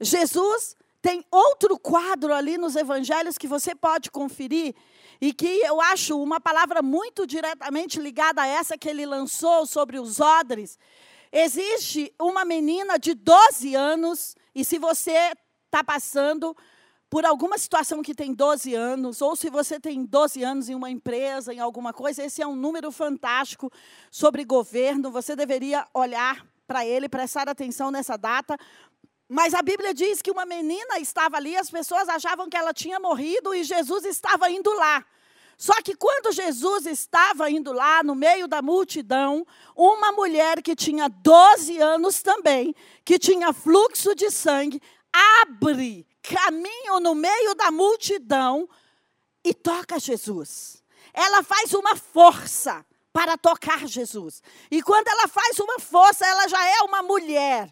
Jesus 0.00 0.76
tem 1.00 1.24
outro 1.30 1.78
quadro 1.78 2.34
ali 2.34 2.58
nos 2.58 2.76
evangelhos 2.76 3.38
que 3.38 3.46
você 3.46 3.74
pode 3.74 4.10
conferir 4.10 4.74
e 5.20 5.32
que 5.32 5.60
eu 5.60 5.80
acho 5.80 6.20
uma 6.20 6.40
palavra 6.40 6.82
muito 6.82 7.26
diretamente 7.26 8.00
ligada 8.00 8.42
a 8.42 8.46
essa 8.46 8.76
que 8.76 8.88
ele 8.88 9.06
lançou 9.06 9.66
sobre 9.66 9.98
os 9.98 10.20
odres. 10.20 10.78
Existe 11.32 12.12
uma 12.20 12.44
menina 12.44 12.98
de 12.98 13.14
12 13.14 13.74
anos, 13.74 14.34
e 14.54 14.64
se 14.64 14.78
você 14.78 15.32
está 15.66 15.84
passando 15.84 16.56
por 17.08 17.26
alguma 17.26 17.58
situação 17.58 18.02
que 18.02 18.14
tem 18.14 18.32
12 18.32 18.72
anos, 18.74 19.20
ou 19.20 19.34
se 19.34 19.50
você 19.50 19.80
tem 19.80 20.04
12 20.04 20.42
anos 20.44 20.68
em 20.68 20.74
uma 20.74 20.90
empresa, 20.90 21.52
em 21.52 21.58
alguma 21.58 21.92
coisa, 21.92 22.24
esse 22.24 22.40
é 22.40 22.46
um 22.46 22.54
número 22.54 22.92
fantástico 22.92 23.70
sobre 24.10 24.44
governo, 24.44 25.10
você 25.10 25.34
deveria 25.34 25.86
olhar 25.92 26.46
para 26.68 26.86
ele, 26.86 27.08
prestar 27.08 27.48
atenção 27.48 27.90
nessa 27.90 28.16
data, 28.16 28.56
mas 29.28 29.54
a 29.54 29.62
Bíblia 29.62 29.92
diz 29.92 30.22
que 30.22 30.30
uma 30.30 30.46
menina 30.46 30.98
estava 30.98 31.36
ali, 31.36 31.56
as 31.56 31.70
pessoas 31.70 32.08
achavam 32.08 32.48
que 32.48 32.56
ela 32.56 32.72
tinha 32.72 32.98
morrido 32.98 33.54
e 33.54 33.64
Jesus 33.64 34.04
estava 34.04 34.50
indo 34.50 34.72
lá. 34.74 35.04
Só 35.60 35.74
que 35.82 35.94
quando 35.94 36.32
Jesus 36.32 36.86
estava 36.86 37.50
indo 37.50 37.70
lá 37.70 38.02
no 38.02 38.14
meio 38.14 38.48
da 38.48 38.62
multidão, 38.62 39.46
uma 39.76 40.10
mulher 40.10 40.62
que 40.62 40.74
tinha 40.74 41.06
12 41.06 41.76
anos 41.76 42.22
também, 42.22 42.74
que 43.04 43.18
tinha 43.18 43.52
fluxo 43.52 44.14
de 44.14 44.30
sangue, 44.30 44.80
abre 45.42 46.06
caminho 46.22 46.98
no 47.00 47.14
meio 47.14 47.54
da 47.54 47.70
multidão 47.70 48.66
e 49.44 49.52
toca 49.52 50.00
Jesus. 50.00 50.82
Ela 51.12 51.42
faz 51.42 51.74
uma 51.74 51.94
força 51.94 52.82
para 53.12 53.36
tocar 53.36 53.86
Jesus. 53.86 54.42
E 54.70 54.80
quando 54.80 55.08
ela 55.08 55.28
faz 55.28 55.58
uma 55.58 55.78
força, 55.78 56.24
ela 56.24 56.48
já 56.48 56.64
é 56.64 56.80
uma 56.84 57.02
mulher 57.02 57.70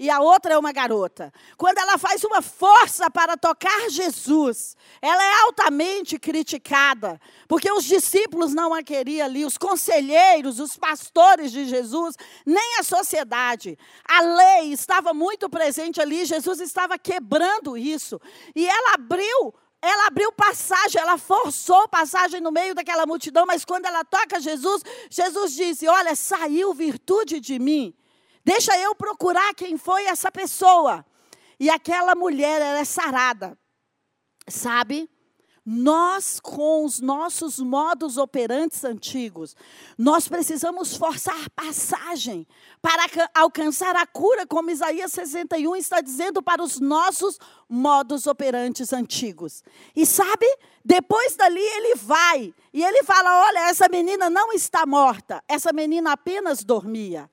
e 0.00 0.08
a 0.08 0.18
outra 0.18 0.54
é 0.54 0.58
uma 0.58 0.72
garota. 0.72 1.30
Quando 1.58 1.76
ela 1.76 1.98
faz 1.98 2.24
uma 2.24 2.40
força 2.40 3.10
para 3.10 3.36
tocar 3.36 3.90
Jesus, 3.90 4.74
ela 5.02 5.22
é 5.22 5.42
altamente 5.42 6.18
criticada, 6.18 7.20
porque 7.46 7.70
os 7.70 7.84
discípulos 7.84 8.54
não 8.54 8.72
a 8.72 8.82
queriam 8.82 9.26
ali, 9.26 9.44
os 9.44 9.58
conselheiros, 9.58 10.58
os 10.58 10.74
pastores 10.74 11.52
de 11.52 11.66
Jesus, 11.66 12.16
nem 12.46 12.78
a 12.78 12.82
sociedade. 12.82 13.78
A 14.08 14.22
lei 14.22 14.72
estava 14.72 15.12
muito 15.12 15.50
presente 15.50 16.00
ali, 16.00 16.24
Jesus 16.24 16.60
estava 16.60 16.98
quebrando 16.98 17.76
isso. 17.76 18.18
E 18.56 18.66
ela 18.66 18.94
abriu 18.94 19.52
ela 19.82 20.08
abriu 20.08 20.30
passagem, 20.32 21.00
ela 21.00 21.16
forçou 21.16 21.88
passagem 21.88 22.38
no 22.40 22.52
meio 22.52 22.74
daquela 22.74 23.06
multidão, 23.06 23.46
mas 23.46 23.64
quando 23.64 23.86
ela 23.86 24.04
toca 24.04 24.38
Jesus, 24.38 24.82
Jesus 25.10 25.54
disse: 25.54 25.88
Olha, 25.88 26.14
saiu 26.14 26.74
virtude 26.74 27.40
de 27.40 27.58
mim. 27.58 27.94
Deixa 28.44 28.76
eu 28.78 28.94
procurar 28.94 29.54
quem 29.54 29.76
foi 29.76 30.04
essa 30.04 30.30
pessoa. 30.30 31.04
E 31.58 31.68
aquela 31.68 32.14
mulher 32.14 32.60
era 32.62 32.80
é 32.80 32.84
sarada. 32.84 33.58
Sabe? 34.48 35.08
Nós, 35.64 36.40
com 36.40 36.86
os 36.86 37.00
nossos 37.00 37.58
modos 37.58 38.16
operantes 38.16 38.82
antigos, 38.82 39.54
nós 39.96 40.26
precisamos 40.26 40.96
forçar 40.96 41.50
passagem 41.50 42.46
para 42.80 43.04
alcançar 43.34 43.94
a 43.94 44.06
cura, 44.06 44.46
como 44.46 44.70
Isaías 44.70 45.12
61 45.12 45.76
está 45.76 46.00
dizendo 46.00 46.42
para 46.42 46.62
os 46.62 46.80
nossos 46.80 47.38
modos 47.68 48.26
operantes 48.26 48.92
antigos. 48.94 49.62
E 49.94 50.06
sabe, 50.06 50.46
depois 50.82 51.36
dali 51.36 51.60
ele 51.60 51.94
vai 51.94 52.54
e 52.72 52.82
ele 52.82 53.04
fala: 53.04 53.46
Olha, 53.46 53.68
essa 53.68 53.86
menina 53.88 54.30
não 54.30 54.52
está 54.54 54.86
morta, 54.86 55.44
essa 55.46 55.74
menina 55.74 56.12
apenas 56.12 56.64
dormia. 56.64 57.30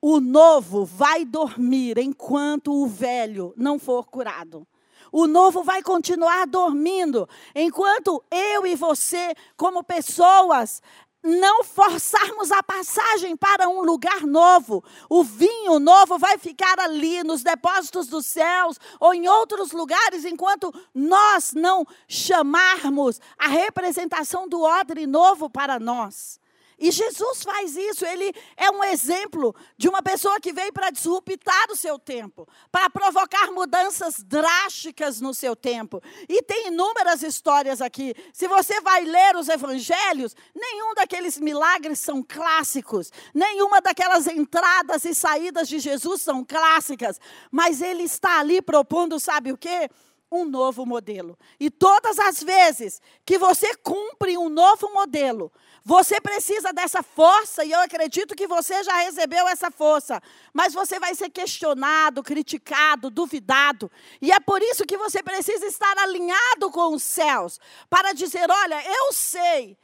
O 0.00 0.20
novo 0.20 0.84
vai 0.84 1.24
dormir 1.24 1.98
enquanto 1.98 2.72
o 2.72 2.86
velho 2.86 3.52
não 3.56 3.78
for 3.78 4.06
curado. 4.06 4.66
O 5.10 5.26
novo 5.26 5.64
vai 5.64 5.82
continuar 5.82 6.46
dormindo 6.46 7.28
enquanto 7.54 8.22
eu 8.30 8.66
e 8.66 8.76
você, 8.76 9.34
como 9.56 9.82
pessoas, 9.82 10.80
não 11.20 11.64
forçarmos 11.64 12.52
a 12.52 12.62
passagem 12.62 13.36
para 13.36 13.68
um 13.68 13.82
lugar 13.82 14.22
novo. 14.22 14.84
O 15.08 15.24
vinho 15.24 15.80
novo 15.80 16.16
vai 16.16 16.38
ficar 16.38 16.78
ali 16.78 17.24
nos 17.24 17.42
depósitos 17.42 18.06
dos 18.06 18.26
céus 18.26 18.78
ou 19.00 19.12
em 19.12 19.26
outros 19.26 19.72
lugares, 19.72 20.24
enquanto 20.24 20.72
nós 20.94 21.52
não 21.54 21.84
chamarmos 22.06 23.20
a 23.36 23.48
representação 23.48 24.48
do 24.48 24.62
odre 24.62 25.06
novo 25.06 25.50
para 25.50 25.80
nós. 25.80 26.38
E 26.78 26.92
Jesus 26.92 27.42
faz 27.42 27.76
isso, 27.76 28.06
ele 28.06 28.32
é 28.56 28.70
um 28.70 28.84
exemplo 28.84 29.54
de 29.76 29.88
uma 29.88 30.00
pessoa 30.00 30.40
que 30.40 30.52
veio 30.52 30.72
para 30.72 30.90
disruptar 30.90 31.66
o 31.70 31.76
seu 31.76 31.98
tempo, 31.98 32.46
para 32.70 32.88
provocar 32.88 33.50
mudanças 33.50 34.22
drásticas 34.22 35.20
no 35.20 35.34
seu 35.34 35.56
tempo. 35.56 36.00
E 36.28 36.40
tem 36.42 36.68
inúmeras 36.68 37.22
histórias 37.22 37.82
aqui. 37.82 38.14
Se 38.32 38.46
você 38.46 38.80
vai 38.80 39.04
ler 39.04 39.34
os 39.34 39.48
evangelhos, 39.48 40.36
nenhum 40.54 40.94
daqueles 40.94 41.38
milagres 41.38 41.98
são 41.98 42.22
clássicos, 42.22 43.10
nenhuma 43.34 43.80
daquelas 43.80 44.28
entradas 44.28 45.04
e 45.04 45.14
saídas 45.14 45.68
de 45.68 45.80
Jesus 45.80 46.22
são 46.22 46.44
clássicas, 46.44 47.20
mas 47.50 47.82
ele 47.82 48.04
está 48.04 48.38
ali 48.38 48.62
propondo, 48.62 49.18
sabe 49.18 49.50
o 49.50 49.58
quê? 49.58 49.90
Um 50.30 50.44
novo 50.44 50.84
modelo. 50.84 51.38
E 51.58 51.70
todas 51.70 52.18
as 52.18 52.42
vezes 52.42 53.00
que 53.24 53.38
você 53.38 53.74
cumpre 53.76 54.36
um 54.36 54.48
novo 54.48 54.92
modelo, 54.92 55.50
você 55.84 56.20
precisa 56.20 56.72
dessa 56.72 57.02
força, 57.02 57.64
e 57.64 57.72
eu 57.72 57.80
acredito 57.80 58.36
que 58.36 58.46
você 58.46 58.82
já 58.84 58.96
recebeu 58.98 59.48
essa 59.48 59.70
força, 59.70 60.22
mas 60.52 60.74
você 60.74 61.00
vai 61.00 61.14
ser 61.14 61.30
questionado, 61.30 62.22
criticado, 62.22 63.10
duvidado. 63.10 63.90
E 64.20 64.30
é 64.30 64.38
por 64.38 64.62
isso 64.62 64.84
que 64.84 64.98
você 64.98 65.22
precisa 65.22 65.66
estar 65.66 65.96
alinhado 65.98 66.70
com 66.70 66.94
os 66.94 67.02
céus, 67.02 67.58
para 67.88 68.12
dizer: 68.12 68.50
olha, 68.50 68.82
eu 68.86 69.12
sei 69.12 69.78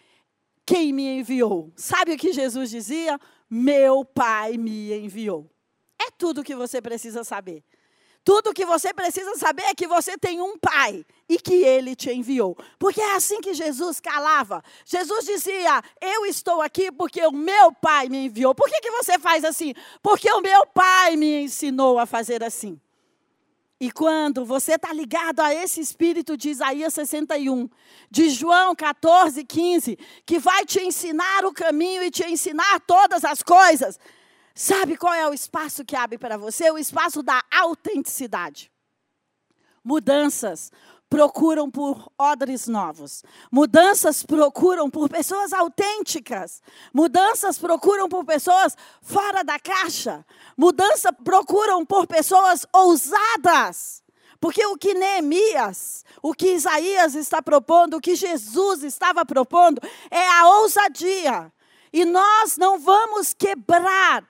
quem 0.66 0.92
me 0.92 1.20
enviou. 1.20 1.72
Sabe 1.76 2.12
o 2.12 2.18
que 2.18 2.32
Jesus 2.32 2.70
dizia? 2.70 3.18
Meu 3.48 4.04
Pai 4.04 4.56
me 4.58 4.92
enviou. 4.92 5.50
É 5.98 6.10
tudo 6.10 6.40
o 6.40 6.44
que 6.44 6.54
você 6.54 6.82
precisa 6.82 7.24
saber. 7.24 7.62
Tudo 8.24 8.54
que 8.54 8.64
você 8.64 8.94
precisa 8.94 9.36
saber 9.36 9.64
é 9.64 9.74
que 9.74 9.86
você 9.86 10.16
tem 10.16 10.40
um 10.40 10.56
pai 10.58 11.04
e 11.28 11.38
que 11.38 11.52
ele 11.52 11.94
te 11.94 12.10
enviou. 12.10 12.56
Porque 12.78 13.00
é 13.00 13.14
assim 13.14 13.38
que 13.42 13.52
Jesus 13.52 14.00
calava. 14.00 14.64
Jesus 14.86 15.26
dizia: 15.26 15.82
Eu 16.00 16.24
estou 16.24 16.62
aqui 16.62 16.90
porque 16.90 17.20
o 17.26 17.30
meu 17.30 17.70
pai 17.70 18.08
me 18.08 18.26
enviou. 18.26 18.54
Por 18.54 18.68
que, 18.70 18.80
que 18.80 18.90
você 18.90 19.18
faz 19.18 19.44
assim? 19.44 19.74
Porque 20.02 20.30
o 20.32 20.40
meu 20.40 20.66
pai 20.66 21.16
me 21.16 21.44
ensinou 21.44 21.98
a 21.98 22.06
fazer 22.06 22.42
assim. 22.42 22.80
E 23.78 23.90
quando 23.90 24.46
você 24.46 24.76
está 24.76 24.92
ligado 24.94 25.40
a 25.40 25.52
esse 25.52 25.80
espírito 25.80 26.38
de 26.38 26.48
Isaías 26.48 26.94
61, 26.94 27.68
de 28.10 28.30
João 28.30 28.74
14, 28.74 29.44
15, 29.44 29.98
que 30.24 30.38
vai 30.38 30.64
te 30.64 30.80
ensinar 30.80 31.44
o 31.44 31.52
caminho 31.52 32.02
e 32.02 32.10
te 32.10 32.24
ensinar 32.24 32.80
todas 32.86 33.24
as 33.24 33.42
coisas, 33.42 33.98
Sabe 34.54 34.96
qual 34.96 35.12
é 35.12 35.28
o 35.28 35.34
espaço 35.34 35.84
que 35.84 35.96
abre 35.96 36.16
para 36.16 36.36
você? 36.36 36.70
O 36.70 36.78
espaço 36.78 37.22
da 37.22 37.42
autenticidade. 37.50 38.70
Mudanças 39.82 40.70
procuram 41.10 41.68
por 41.68 42.10
odres 42.16 42.68
novos. 42.68 43.24
Mudanças 43.50 44.22
procuram 44.22 44.88
por 44.88 45.08
pessoas 45.08 45.52
autênticas. 45.52 46.62
Mudanças 46.92 47.58
procuram 47.58 48.08
por 48.08 48.24
pessoas 48.24 48.76
fora 49.02 49.42
da 49.42 49.58
caixa. 49.58 50.24
Mudanças 50.56 51.12
procuram 51.24 51.84
por 51.84 52.06
pessoas 52.06 52.64
ousadas. 52.72 54.02
Porque 54.40 54.64
o 54.66 54.76
que 54.76 54.94
Neemias, 54.94 56.04
o 56.22 56.32
que 56.32 56.52
Isaías 56.52 57.14
está 57.14 57.42
propondo, 57.42 57.96
o 57.96 58.00
que 58.00 58.14
Jesus 58.14 58.84
estava 58.84 59.24
propondo, 59.26 59.80
é 60.10 60.28
a 60.28 60.48
ousadia. 60.58 61.52
E 61.92 62.04
nós 62.04 62.56
não 62.56 62.78
vamos 62.78 63.32
quebrar 63.32 64.24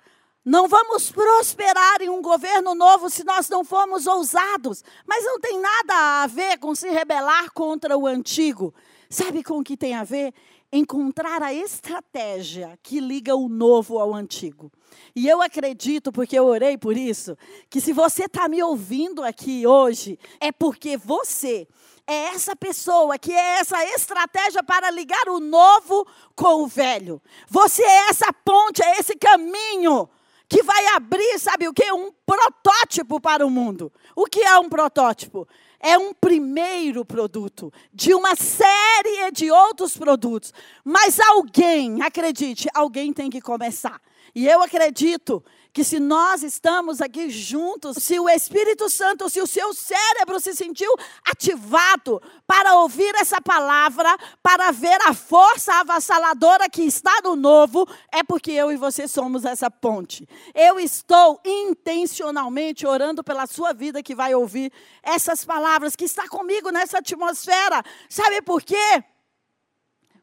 Não 0.44 0.68
vamos 0.68 1.11
prosperar 1.11 2.02
em 2.02 2.11
um 2.11 2.20
governo 2.20 2.74
novo 2.74 3.09
se 3.09 3.24
nós 3.24 3.48
não 3.48 3.64
formos 3.64 4.07
ousados. 4.07 4.85
Mas 5.07 5.24
não 5.24 5.40
tem 5.40 5.59
nada 5.59 6.22
a 6.22 6.26
ver 6.26 6.59
com 6.59 6.74
se 6.74 6.90
rebelar 6.90 7.50
contra 7.52 7.96
o 7.96 8.07
antigo. 8.07 8.74
Sabe 9.09 9.42
com 9.42 9.59
o 9.59 9.64
que 9.64 9.74
tem 9.74 9.94
a 9.94 10.04
ver? 10.04 10.35
Encontrar 10.70 11.42
a 11.42 11.54
estratégia 11.54 12.78
que 12.83 13.00
liga 13.00 13.35
o 13.35 13.48
novo 13.48 13.98
ao 13.98 14.12
antigo. 14.12 14.70
E 15.16 15.26
eu 15.26 15.40
acredito, 15.40 16.12
porque 16.12 16.38
eu 16.38 16.44
orei 16.44 16.76
por 16.76 16.96
isso, 16.96 17.38
que 17.70 17.80
se 17.80 17.92
você 17.92 18.24
está 18.24 18.46
me 18.46 18.62
ouvindo 18.62 19.22
aqui 19.22 19.66
hoje, 19.66 20.18
é 20.38 20.52
porque 20.52 20.96
você 20.96 21.66
é 22.07 22.35
essa 22.35 22.54
pessoa 22.54 23.18
que 23.18 23.33
é 23.33 23.61
essa 23.61 23.83
estratégia 23.94 24.62
para 24.62 24.90
ligar 24.90 25.26
o 25.28 25.40
novo 25.40 26.07
com 26.37 26.64
o 26.64 26.66
velho. 26.66 27.22
Você 27.48 27.83
é 27.83 28.09
essa 28.11 28.30
ponte, 28.33 28.83
é 28.83 28.98
esse 28.98 29.16
caminho 29.16 30.09
que 30.54 30.62
vai 30.62 30.86
abrir, 30.94 31.36
sabe 31.40 31.66
o 31.66 31.74
que? 31.74 31.90
Um 31.90 32.12
protótipo 32.24 33.20
para 33.20 33.44
o 33.44 33.50
mundo. 33.50 33.92
O 34.14 34.24
que 34.26 34.40
é 34.40 34.56
um 34.56 34.68
protótipo? 34.68 35.48
É 35.80 35.98
um 35.98 36.14
primeiro 36.14 37.04
produto 37.04 37.72
de 37.92 38.14
uma 38.14 38.36
série 38.36 39.32
de 39.32 39.50
outros 39.50 39.96
produtos. 39.96 40.54
Mas 40.84 41.18
alguém, 41.18 42.00
acredite, 42.02 42.68
alguém 42.72 43.12
tem 43.12 43.28
que 43.28 43.40
começar. 43.40 44.00
E 44.32 44.46
eu 44.46 44.62
acredito 44.62 45.44
que 45.74 45.82
se 45.82 45.98
nós 45.98 46.44
estamos 46.44 47.00
aqui 47.00 47.28
juntos, 47.28 47.96
se 47.98 48.20
o 48.20 48.28
Espírito 48.28 48.88
Santo, 48.88 49.28
se 49.28 49.40
o 49.40 49.46
seu 49.46 49.74
cérebro 49.74 50.38
se 50.38 50.54
sentiu 50.54 50.88
ativado 51.28 52.22
para 52.46 52.76
ouvir 52.76 53.12
essa 53.16 53.40
palavra, 53.40 54.16
para 54.40 54.70
ver 54.70 54.96
a 55.04 55.12
força 55.12 55.74
avassaladora 55.80 56.70
que 56.70 56.82
está 56.82 57.20
no 57.24 57.34
novo, 57.34 57.88
é 58.12 58.22
porque 58.22 58.52
eu 58.52 58.70
e 58.70 58.76
você 58.76 59.08
somos 59.08 59.44
essa 59.44 59.68
ponte. 59.68 60.28
Eu 60.54 60.78
estou 60.78 61.40
intencionalmente 61.44 62.87
orando 62.87 63.24
pela 63.24 63.44
sua 63.48 63.72
vida 63.72 64.00
que 64.00 64.14
vai 64.14 64.32
ouvir 64.32 64.72
essas 65.02 65.44
palavras, 65.44 65.96
que 65.96 66.04
está 66.04 66.28
comigo 66.28 66.70
nessa 66.70 66.98
atmosfera. 66.98 67.82
Sabe 68.08 68.40
por 68.42 68.62
quê? 68.62 69.02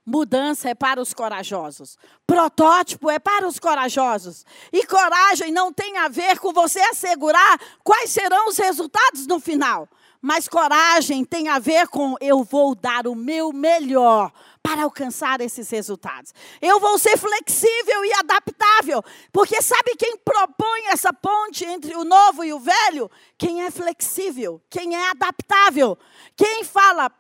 Mudança 0.06 0.70
é 0.70 0.76
para 0.76 1.00
os 1.00 1.14
corajosos. 1.14 1.98
Protótipo 2.26 3.10
é 3.10 3.20
para 3.20 3.48
os 3.48 3.60
corajosos. 3.60 4.46
E 4.74 4.86
coragem 4.86 5.52
não 5.52 5.72
tem 5.72 5.98
a 5.98 6.08
ver 6.08 6.40
com 6.40 6.52
você 6.52 6.80
assegurar 6.80 7.60
quais 7.84 8.10
serão 8.10 8.48
os 8.48 8.58
resultados 8.58 9.28
no 9.28 9.40
final. 9.40 9.88
Mas 10.20 10.48
coragem 10.48 11.24
tem 11.24 11.50
a 11.50 11.60
ver 11.60 11.88
com 11.88 12.16
eu 12.20 12.44
vou 12.44 12.76
dar 12.76 13.08
o 13.08 13.16
meu 13.16 13.52
melhor 13.52 14.32
para 14.62 14.84
alcançar 14.84 15.42
esses 15.42 15.70
resultados. 15.70 16.34
Eu 16.62 16.80
vou 16.80 16.98
ser 17.00 17.18
flexível 17.18 18.06
e 18.06 18.14
adaptável, 18.14 19.04
porque 19.32 19.62
sabe 19.62 19.96
quem 19.98 20.18
propõe 20.18 20.88
essa 20.88 21.12
ponte 21.12 21.66
entre 21.66 21.96
o 21.96 22.04
novo 22.04 22.44
e 22.44 22.54
o 22.54 22.60
velho? 22.60 23.10
Quem 23.38 23.64
é 23.64 23.72
flexível, 23.72 24.62
quem 24.70 24.96
é 24.96 25.10
adaptável, 25.10 25.98
quem 26.36 26.64
fala, 26.64 27.12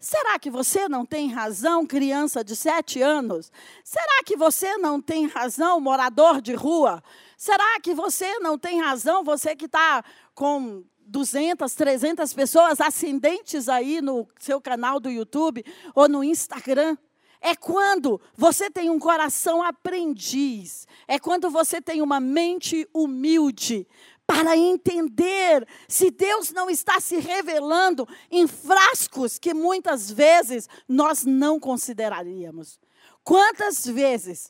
Será 0.00 0.38
que 0.38 0.50
você 0.50 0.88
não 0.88 1.04
tem 1.04 1.28
razão, 1.28 1.86
criança 1.86 2.42
de 2.42 2.56
sete 2.56 3.02
anos? 3.02 3.52
Será 3.84 4.24
que 4.24 4.34
você 4.34 4.78
não 4.78 4.98
tem 4.98 5.26
razão, 5.26 5.78
morador 5.78 6.40
de 6.40 6.54
rua? 6.54 7.04
Será 7.36 7.78
que 7.82 7.94
você 7.94 8.38
não 8.38 8.58
tem 8.58 8.80
razão, 8.80 9.22
você 9.22 9.54
que 9.54 9.66
está 9.66 10.02
com 10.34 10.82
200, 11.00 11.74
300 11.74 12.32
pessoas 12.32 12.80
ascendentes 12.80 13.68
aí 13.68 14.00
no 14.00 14.26
seu 14.38 14.58
canal 14.58 14.98
do 14.98 15.10
YouTube 15.10 15.62
ou 15.94 16.08
no 16.08 16.24
Instagram? 16.24 16.96
É 17.38 17.54
quando 17.54 18.18
você 18.34 18.70
tem 18.70 18.88
um 18.88 18.98
coração 18.98 19.62
aprendiz, 19.62 20.86
é 21.06 21.18
quando 21.18 21.50
você 21.50 21.80
tem 21.80 22.00
uma 22.00 22.20
mente 22.20 22.88
humilde, 22.94 23.86
para 24.30 24.56
entender 24.56 25.66
se 25.88 26.08
Deus 26.08 26.52
não 26.52 26.70
está 26.70 27.00
se 27.00 27.18
revelando 27.18 28.08
em 28.30 28.46
frascos 28.46 29.40
que 29.40 29.52
muitas 29.52 30.08
vezes 30.08 30.68
nós 30.86 31.24
não 31.24 31.58
consideraríamos. 31.58 32.78
Quantas 33.24 33.84
vezes 33.84 34.48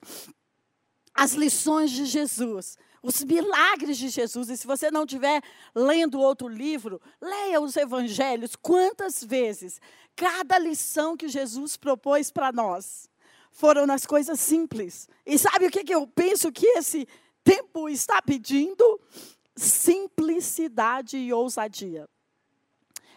as 1.14 1.32
lições 1.32 1.90
de 1.92 2.04
Jesus, 2.04 2.76
os 3.02 3.24
milagres 3.24 3.96
de 3.96 4.10
Jesus, 4.10 4.50
e 4.50 4.56
se 4.58 4.66
você 4.66 4.90
não 4.90 5.04
estiver 5.04 5.42
lendo 5.74 6.20
outro 6.20 6.46
livro, 6.46 7.00
leia 7.18 7.58
os 7.58 7.74
evangelhos. 7.74 8.54
Quantas 8.54 9.24
vezes 9.24 9.80
cada 10.14 10.58
lição 10.58 11.16
que 11.16 11.26
Jesus 11.26 11.78
propôs 11.78 12.30
para 12.30 12.52
nós 12.52 13.08
foram 13.50 13.86
nas 13.86 14.04
coisas 14.04 14.40
simples. 14.40 15.08
E 15.24 15.38
sabe 15.38 15.68
o 15.68 15.70
que, 15.70 15.84
que 15.84 15.94
eu 15.94 16.06
penso 16.06 16.52
que 16.52 16.66
esse 16.66 17.08
tempo 17.42 17.88
está 17.88 18.20
pedindo? 18.20 19.00
Simplicidade 19.60 21.18
e 21.18 21.32
ousadia. 21.32 22.08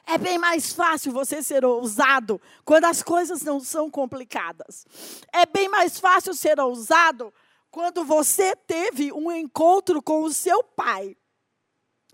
É 0.06 0.18
bem 0.18 0.38
mais 0.38 0.74
fácil 0.74 1.14
você 1.14 1.42
ser 1.42 1.64
ousado 1.64 2.42
quando 2.66 2.84
as 2.86 3.02
coisas 3.02 3.42
não 3.44 3.62
são 3.62 3.90
complicadas. 3.90 4.86
É 5.32 5.46
bem 5.46 5.70
mais 5.70 5.98
fácil 5.98 6.34
ser 6.34 6.60
ousado 6.60 7.34
quando 7.72 8.04
você 8.04 8.56
teve 8.56 9.14
um 9.14 9.32
encontro 9.32 10.02
com 10.02 10.24
o 10.24 10.34
seu 10.34 10.62
pai 10.62 11.16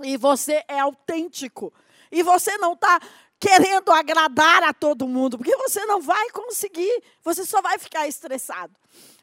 e 0.03 0.15
você 0.15 0.63
é 0.67 0.79
autêntico 0.79 1.73
e 2.11 2.21
você 2.21 2.55
não 2.59 2.73
está 2.73 2.99
querendo 3.39 3.91
agradar 3.91 4.61
a 4.63 4.73
todo 4.73 5.07
mundo, 5.07 5.37
porque 5.37 5.55
você 5.55 5.83
não 5.85 6.01
vai 6.01 6.29
conseguir, 6.29 7.03
você 7.23 7.45
só 7.45 7.61
vai 7.61 7.79
ficar 7.79 8.07
estressado. 8.07 8.75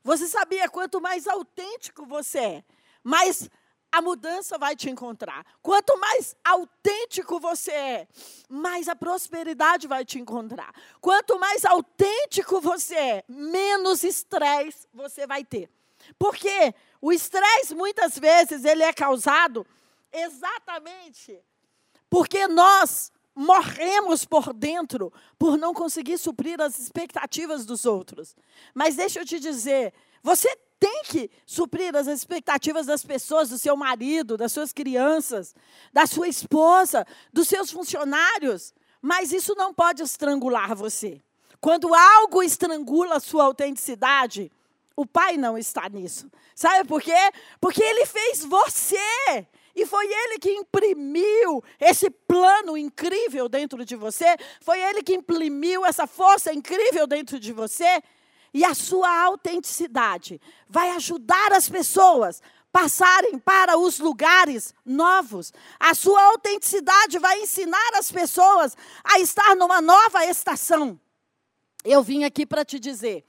Você 0.03 0.27
sabia 0.27 0.69
quanto 0.69 1.01
mais 1.01 1.29
autêntico 1.29 2.05
você 2.07 2.39
é, 2.39 2.65
mais 3.05 3.49
a 3.91 4.03
mudança 4.03 4.59
vai 4.59 4.77
te 4.77 4.91
encontrar. 4.91 5.45
Quanto 5.63 5.99
mais 5.99 6.37
autêntico 6.45 7.41
você 7.41 7.73
é, 7.73 8.09
mais 8.49 8.89
a 8.89 8.97
prosperidade 8.97 9.87
vai 9.87 10.05
te 10.05 10.19
encontrar. 10.19 10.73
Quanto 11.01 11.39
mais 11.39 11.65
autêntico 11.65 12.61
você 12.61 12.95
é, 12.95 13.25
menos 13.29 14.03
estresse 14.05 14.87
você 14.93 15.27
vai 15.27 15.45
ter. 15.45 15.71
Porque 16.19 16.75
o 17.01 17.13
estresse 17.13 17.75
muitas 17.75 18.19
vezes 18.19 18.65
ele 18.65 18.83
é 18.83 18.93
causado 18.93 19.67
exatamente 20.13 21.39
porque 22.09 22.47
nós 22.47 23.13
morremos 23.35 24.25
por 24.25 24.53
dentro 24.55 25.13
por 25.39 25.59
não 25.59 25.75
conseguir 25.75 26.17
suprir 26.19 26.61
as 26.61 26.79
expectativas 26.79 27.67
dos 27.67 27.85
outros. 27.85 28.35
Mas 28.75 28.97
deixa 28.97 29.21
eu 29.21 29.27
te 29.27 29.39
dizer, 29.39 29.93
você 30.23 30.57
tem 30.79 31.03
que 31.05 31.31
suprir 31.45 31.95
as 31.97 32.07
expectativas 32.07 32.87
das 32.87 33.05
pessoas, 33.05 33.49
do 33.49 33.59
seu 33.59 33.77
marido, 33.77 34.37
das 34.37 34.53
suas 34.53 34.73
crianças, 34.73 35.55
da 35.93 36.07
sua 36.07 36.29
esposa, 36.29 37.07
dos 37.33 37.49
seus 37.49 37.71
funcionários. 37.71 38.75
Mas 39.01 39.33
isso 39.33 39.55
não 39.55 39.73
pode 39.73 40.03
estrangular 40.03 40.75
você. 40.75 41.21
Quando 41.61 41.95
algo 41.95 42.43
estrangula 42.43 43.17
a 43.17 43.21
sua 43.21 43.45
autenticidade, 43.45 44.53
o 44.95 45.07
pai 45.07 45.37
não 45.37 45.57
está 45.57 45.89
nisso. 45.89 46.31
Sabe 46.55 46.87
por 46.89 47.01
quê? 47.03 47.31
Porque 47.61 47.83
ele 47.83 48.07
fez 48.07 48.45
você. 48.45 49.47
E 49.75 49.85
foi 49.85 50.07
ele 50.07 50.39
que 50.39 50.51
imprimiu 50.51 51.63
esse 51.79 52.09
plano 52.09 52.79
incrível 52.79 53.47
dentro 53.47 53.85
de 53.85 53.95
você. 53.95 54.37
Foi 54.61 54.81
ele 54.81 55.03
que 55.03 55.15
imprimiu 55.15 55.85
essa 55.85 56.07
força 56.07 56.53
incrível 56.53 57.07
dentro 57.07 57.39
de 57.39 57.53
você. 57.53 58.03
E 58.57 58.65
a 58.65 58.73
sua 58.73 59.25
autenticidade 59.25 60.41
vai 60.67 60.89
ajudar 60.93 61.53
as 61.53 61.69
pessoas 61.69 62.41
passarem 62.73 63.39
para 63.39 63.77
os 63.77 63.99
lugares 63.99 64.73
novos. 64.83 65.53
A 65.79 65.95
sua 65.95 66.19
autenticidade 66.31 67.19
vai 67.19 67.43
ensinar 67.43 67.91
as 67.97 68.11
pessoas 68.11 68.75
a 69.05 69.21
estar 69.21 69.55
numa 69.57 69.83
nova 69.83 70.25
estação. 70.25 70.99
Eu 71.85 72.03
vim 72.03 72.25
aqui 72.25 72.47
para 72.47 72.65
te 72.65 72.81
dizer: 72.81 73.27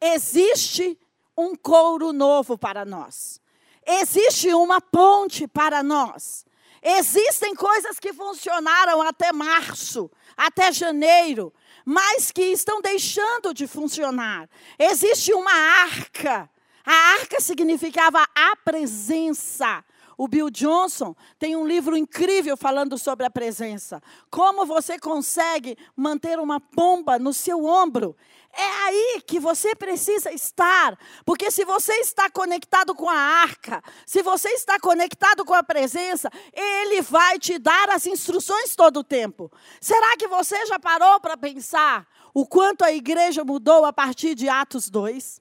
existe 0.00 0.98
um 1.36 1.54
couro 1.54 2.10
novo 2.10 2.56
para 2.56 2.82
nós. 2.82 3.42
Existe 3.86 4.54
uma 4.54 4.80
ponte 4.80 5.46
para 5.46 5.82
nós. 5.82 6.46
Existem 6.82 7.54
coisas 7.54 8.00
que 8.00 8.14
funcionaram 8.14 9.02
até 9.02 9.34
março, 9.34 10.10
até 10.34 10.72
janeiro, 10.72 11.52
mas 11.84 12.30
que 12.30 12.42
estão 12.42 12.80
deixando 12.80 13.52
de 13.52 13.66
funcionar. 13.66 14.48
Existe 14.78 15.32
uma 15.32 15.52
arca. 15.52 16.48
A 16.84 16.92
arca 17.14 17.40
significava 17.40 18.26
a 18.34 18.56
presença. 18.56 19.84
O 20.16 20.28
Bill 20.28 20.50
Johnson 20.50 21.16
tem 21.38 21.56
um 21.56 21.66
livro 21.66 21.96
incrível 21.96 22.56
falando 22.56 22.98
sobre 22.98 23.26
a 23.26 23.30
presença. 23.30 24.02
Como 24.30 24.66
você 24.66 24.98
consegue 24.98 25.76
manter 25.96 26.38
uma 26.38 26.60
pomba 26.60 27.18
no 27.18 27.32
seu 27.32 27.64
ombro? 27.64 28.16
É 28.54 28.70
aí 28.84 29.22
que 29.26 29.40
você 29.40 29.74
precisa 29.74 30.30
estar, 30.30 30.98
porque 31.24 31.50
se 31.50 31.64
você 31.64 31.94
está 31.94 32.28
conectado 32.28 32.94
com 32.94 33.08
a 33.08 33.16
arca, 33.16 33.82
se 34.06 34.22
você 34.22 34.50
está 34.50 34.78
conectado 34.78 35.42
com 35.42 35.54
a 35.54 35.62
presença, 35.62 36.30
ele 36.52 37.00
vai 37.00 37.38
te 37.38 37.58
dar 37.58 37.88
as 37.88 38.06
instruções 38.06 38.76
todo 38.76 39.00
o 39.00 39.04
tempo. 39.04 39.50
Será 39.80 40.16
que 40.18 40.28
você 40.28 40.66
já 40.66 40.78
parou 40.78 41.18
para 41.18 41.36
pensar 41.36 42.06
o 42.34 42.46
quanto 42.46 42.84
a 42.84 42.92
igreja 42.92 43.42
mudou 43.42 43.86
a 43.86 43.92
partir 43.92 44.34
de 44.34 44.48
Atos 44.48 44.90
2? 44.90 45.40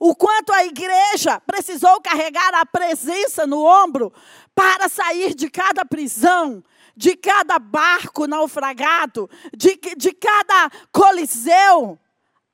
o 0.00 0.14
quanto 0.14 0.52
a 0.52 0.64
igreja 0.64 1.40
precisou 1.40 2.00
carregar 2.00 2.54
a 2.54 2.64
presença 2.64 3.46
no 3.46 3.64
ombro 3.64 4.12
para 4.54 4.88
sair 4.88 5.34
de 5.34 5.50
cada 5.50 5.84
prisão, 5.84 6.62
de 6.96 7.16
cada 7.16 7.58
barco 7.58 8.26
naufragado, 8.26 9.28
de, 9.56 9.76
de 9.96 10.12
cada 10.12 10.70
coliseu. 10.92 11.98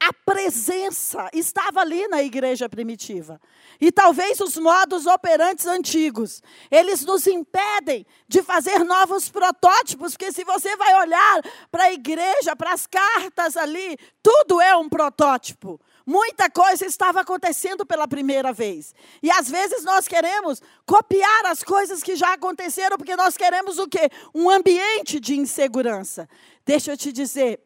A 0.07 0.13
presença 0.13 1.31
estava 1.33 1.81
ali 1.81 2.07
na 2.09 2.23
igreja 2.23 2.69
primitiva. 2.69 3.41
E 3.81 3.91
talvez 3.91 4.39
os 4.39 4.55
modos 4.59 5.07
operantes 5.07 5.65
antigos, 5.65 6.43
eles 6.71 7.07
nos 7.07 7.27
impedem 7.27 8.05
de 8.29 8.43
fazer 8.43 8.81
novos 8.81 9.31
protótipos, 9.31 10.13
porque 10.13 10.31
se 10.31 10.45
você 10.45 10.77
vai 10.77 10.95
olhar 11.01 11.41
para 11.71 11.85
a 11.85 11.93
igreja, 11.95 12.55
para 12.55 12.75
as 12.75 12.87
cartas 12.87 13.57
ali, 13.57 13.97
tudo 14.23 14.61
é 14.61 14.77
um 14.77 14.91
protótipo. 14.91 15.81
Muita 16.05 16.51
coisa 16.51 16.85
estava 16.85 17.23
acontecendo 17.23 17.87
pela 17.87 18.07
primeira 18.07 18.53
vez. 18.53 18.95
E 19.23 19.31
às 19.31 19.49
vezes 19.49 19.85
nós 19.85 20.07
queremos 20.07 20.61
copiar 20.85 21.47
as 21.47 21.63
coisas 21.63 22.03
que 22.03 22.15
já 22.15 22.35
aconteceram, 22.35 22.99
porque 22.99 23.17
nós 23.17 23.39
queremos 23.39 23.79
o 23.79 23.89
quê? 23.89 24.11
Um 24.35 24.51
ambiente 24.51 25.19
de 25.19 25.35
insegurança. 25.35 26.29
Deixa 26.67 26.93
eu 26.93 26.97
te 26.99 27.11
dizer, 27.11 27.59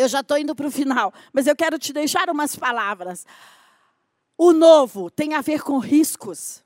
eu 0.00 0.08
já 0.08 0.20
estou 0.20 0.36
indo 0.38 0.54
para 0.54 0.66
o 0.66 0.70
final, 0.70 1.12
mas 1.32 1.46
eu 1.46 1.56
quero 1.56 1.78
te 1.78 1.92
deixar 1.92 2.28
umas 2.30 2.56
palavras. 2.56 3.26
O 4.36 4.52
novo 4.52 5.10
tem 5.10 5.34
a 5.34 5.40
ver 5.40 5.62
com 5.62 5.78
riscos. 5.78 6.62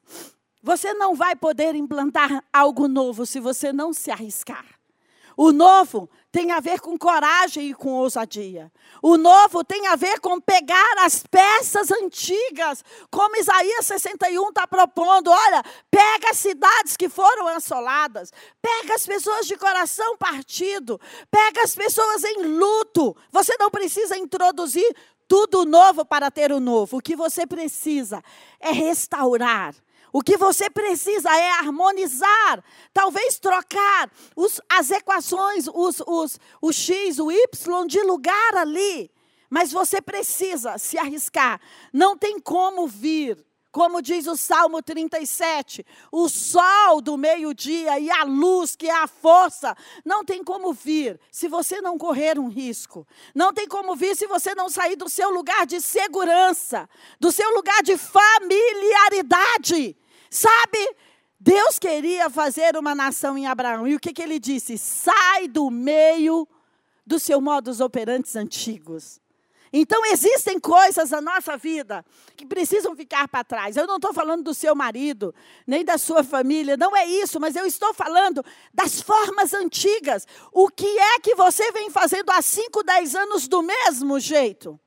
Você 0.62 0.92
não 0.94 1.14
vai 1.14 1.36
poder 1.36 1.74
implantar 1.74 2.42
algo 2.52 2.88
novo 2.88 3.24
se 3.26 3.38
você 3.38 3.72
não 3.72 3.92
se 3.92 4.10
arriscar. 4.10 4.64
O 5.36 5.52
novo 5.52 6.10
tem 6.30 6.52
a 6.52 6.60
ver 6.60 6.80
com 6.80 6.98
coragem 6.98 7.70
e 7.70 7.74
com 7.74 7.90
ousadia. 7.90 8.70
O 9.02 9.16
novo 9.16 9.64
tem 9.64 9.86
a 9.86 9.96
ver 9.96 10.20
com 10.20 10.40
pegar 10.40 10.98
as 10.98 11.22
peças 11.22 11.90
antigas, 11.90 12.84
como 13.10 13.36
Isaías 13.36 13.86
61 13.86 14.48
está 14.48 14.66
propondo. 14.66 15.30
Olha, 15.30 15.62
pega 15.90 16.30
as 16.30 16.36
cidades 16.38 16.96
que 16.96 17.08
foram 17.08 17.48
assoladas, 17.48 18.30
pega 18.60 18.94
as 18.94 19.06
pessoas 19.06 19.46
de 19.46 19.56
coração 19.56 20.16
partido, 20.18 21.00
pega 21.30 21.62
as 21.62 21.74
pessoas 21.74 22.22
em 22.24 22.42
luto. 22.42 23.16
Você 23.32 23.54
não 23.58 23.70
precisa 23.70 24.16
introduzir 24.16 24.94
tudo 25.26 25.64
novo 25.64 26.04
para 26.04 26.30
ter 26.30 26.52
o 26.52 26.60
novo. 26.60 26.98
O 26.98 27.02
que 27.02 27.16
você 27.16 27.46
precisa 27.46 28.22
é 28.60 28.70
restaurar 28.70 29.74
o 30.12 30.22
que 30.22 30.36
você 30.36 30.70
precisa 30.70 31.30
é 31.30 31.50
harmonizar, 31.52 32.64
talvez 32.92 33.38
trocar 33.38 34.10
os, 34.34 34.60
as 34.68 34.90
equações, 34.90 35.66
os, 35.68 36.00
os, 36.06 36.38
o 36.60 36.72
X, 36.72 37.18
o 37.18 37.30
Y 37.30 37.86
de 37.86 38.02
lugar 38.02 38.56
ali. 38.56 39.10
Mas 39.50 39.72
você 39.72 40.00
precisa 40.00 40.76
se 40.76 40.98
arriscar. 40.98 41.60
Não 41.92 42.16
tem 42.16 42.38
como 42.38 42.86
vir, 42.86 43.42
como 43.78 44.02
diz 44.02 44.26
o 44.26 44.36
Salmo 44.36 44.82
37, 44.82 45.86
o 46.10 46.28
sol 46.28 47.00
do 47.00 47.16
meio-dia 47.16 47.96
e 48.00 48.10
a 48.10 48.24
luz, 48.24 48.74
que 48.74 48.88
é 48.88 49.02
a 49.04 49.06
força, 49.06 49.72
não 50.04 50.24
tem 50.24 50.42
como 50.42 50.72
vir 50.72 51.20
se 51.30 51.46
você 51.46 51.80
não 51.80 51.96
correr 51.96 52.40
um 52.40 52.48
risco. 52.48 53.06
Não 53.32 53.52
tem 53.52 53.68
como 53.68 53.94
vir 53.94 54.16
se 54.16 54.26
você 54.26 54.52
não 54.52 54.68
sair 54.68 54.96
do 54.96 55.08
seu 55.08 55.30
lugar 55.30 55.64
de 55.64 55.80
segurança, 55.80 56.90
do 57.20 57.30
seu 57.30 57.48
lugar 57.54 57.80
de 57.84 57.96
familiaridade. 57.96 59.96
Sabe? 60.28 60.96
Deus 61.38 61.78
queria 61.78 62.28
fazer 62.28 62.76
uma 62.76 62.96
nação 62.96 63.38
em 63.38 63.46
Abraão. 63.46 63.86
E 63.86 63.94
o 63.94 64.00
que, 64.00 64.12
que 64.12 64.22
ele 64.22 64.40
disse? 64.40 64.76
Sai 64.76 65.46
do 65.46 65.70
meio 65.70 66.48
dos 67.06 67.22
seus 67.22 67.40
modos 67.40 67.78
operantes 67.78 68.34
antigos. 68.34 69.20
Então, 69.72 70.04
existem 70.06 70.58
coisas 70.58 71.10
na 71.10 71.20
nossa 71.20 71.56
vida 71.56 72.04
que 72.36 72.46
precisam 72.46 72.96
ficar 72.96 73.28
para 73.28 73.44
trás. 73.44 73.76
Eu 73.76 73.86
não 73.86 73.96
estou 73.96 74.12
falando 74.12 74.44
do 74.44 74.54
seu 74.54 74.74
marido, 74.74 75.34
nem 75.66 75.84
da 75.84 75.98
sua 75.98 76.24
família, 76.24 76.76
não 76.76 76.96
é 76.96 77.06
isso, 77.06 77.38
mas 77.40 77.56
eu 77.56 77.66
estou 77.66 77.92
falando 77.92 78.44
das 78.72 79.00
formas 79.00 79.52
antigas. 79.52 80.26
O 80.52 80.68
que 80.68 80.86
é 80.86 81.20
que 81.20 81.34
você 81.34 81.70
vem 81.72 81.90
fazendo 81.90 82.30
há 82.30 82.40
5, 82.40 82.82
10 82.82 83.14
anos 83.14 83.48
do 83.48 83.62
mesmo 83.62 84.18
jeito? 84.18 84.78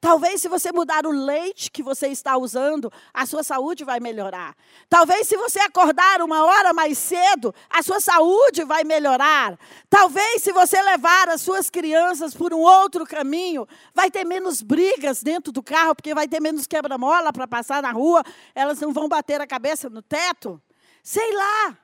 Talvez 0.00 0.40
se 0.40 0.48
você 0.48 0.70
mudar 0.70 1.06
o 1.06 1.10
leite 1.10 1.72
que 1.72 1.82
você 1.82 2.06
está 2.06 2.36
usando, 2.36 2.92
a 3.12 3.26
sua 3.26 3.42
saúde 3.42 3.84
vai 3.84 3.98
melhorar. 3.98 4.56
Talvez 4.88 5.26
se 5.26 5.36
você 5.36 5.58
acordar 5.58 6.22
uma 6.22 6.44
hora 6.44 6.72
mais 6.72 6.96
cedo, 6.96 7.52
a 7.68 7.82
sua 7.82 7.98
saúde 7.98 8.62
vai 8.64 8.84
melhorar. 8.84 9.58
Talvez 9.90 10.42
se 10.42 10.52
você 10.52 10.80
levar 10.80 11.28
as 11.28 11.40
suas 11.40 11.68
crianças 11.68 12.32
por 12.32 12.54
um 12.54 12.60
outro 12.60 13.04
caminho, 13.04 13.66
vai 13.92 14.08
ter 14.08 14.24
menos 14.24 14.62
brigas 14.62 15.20
dentro 15.20 15.50
do 15.50 15.64
carro, 15.64 15.96
porque 15.96 16.14
vai 16.14 16.28
ter 16.28 16.40
menos 16.40 16.66
quebra-mola 16.66 17.32
para 17.32 17.48
passar 17.48 17.82
na 17.82 17.90
rua, 17.90 18.22
elas 18.54 18.78
não 18.80 18.92
vão 18.92 19.08
bater 19.08 19.40
a 19.40 19.48
cabeça 19.48 19.90
no 19.90 20.00
teto. 20.00 20.62
Sei 21.02 21.34
lá. 21.34 21.76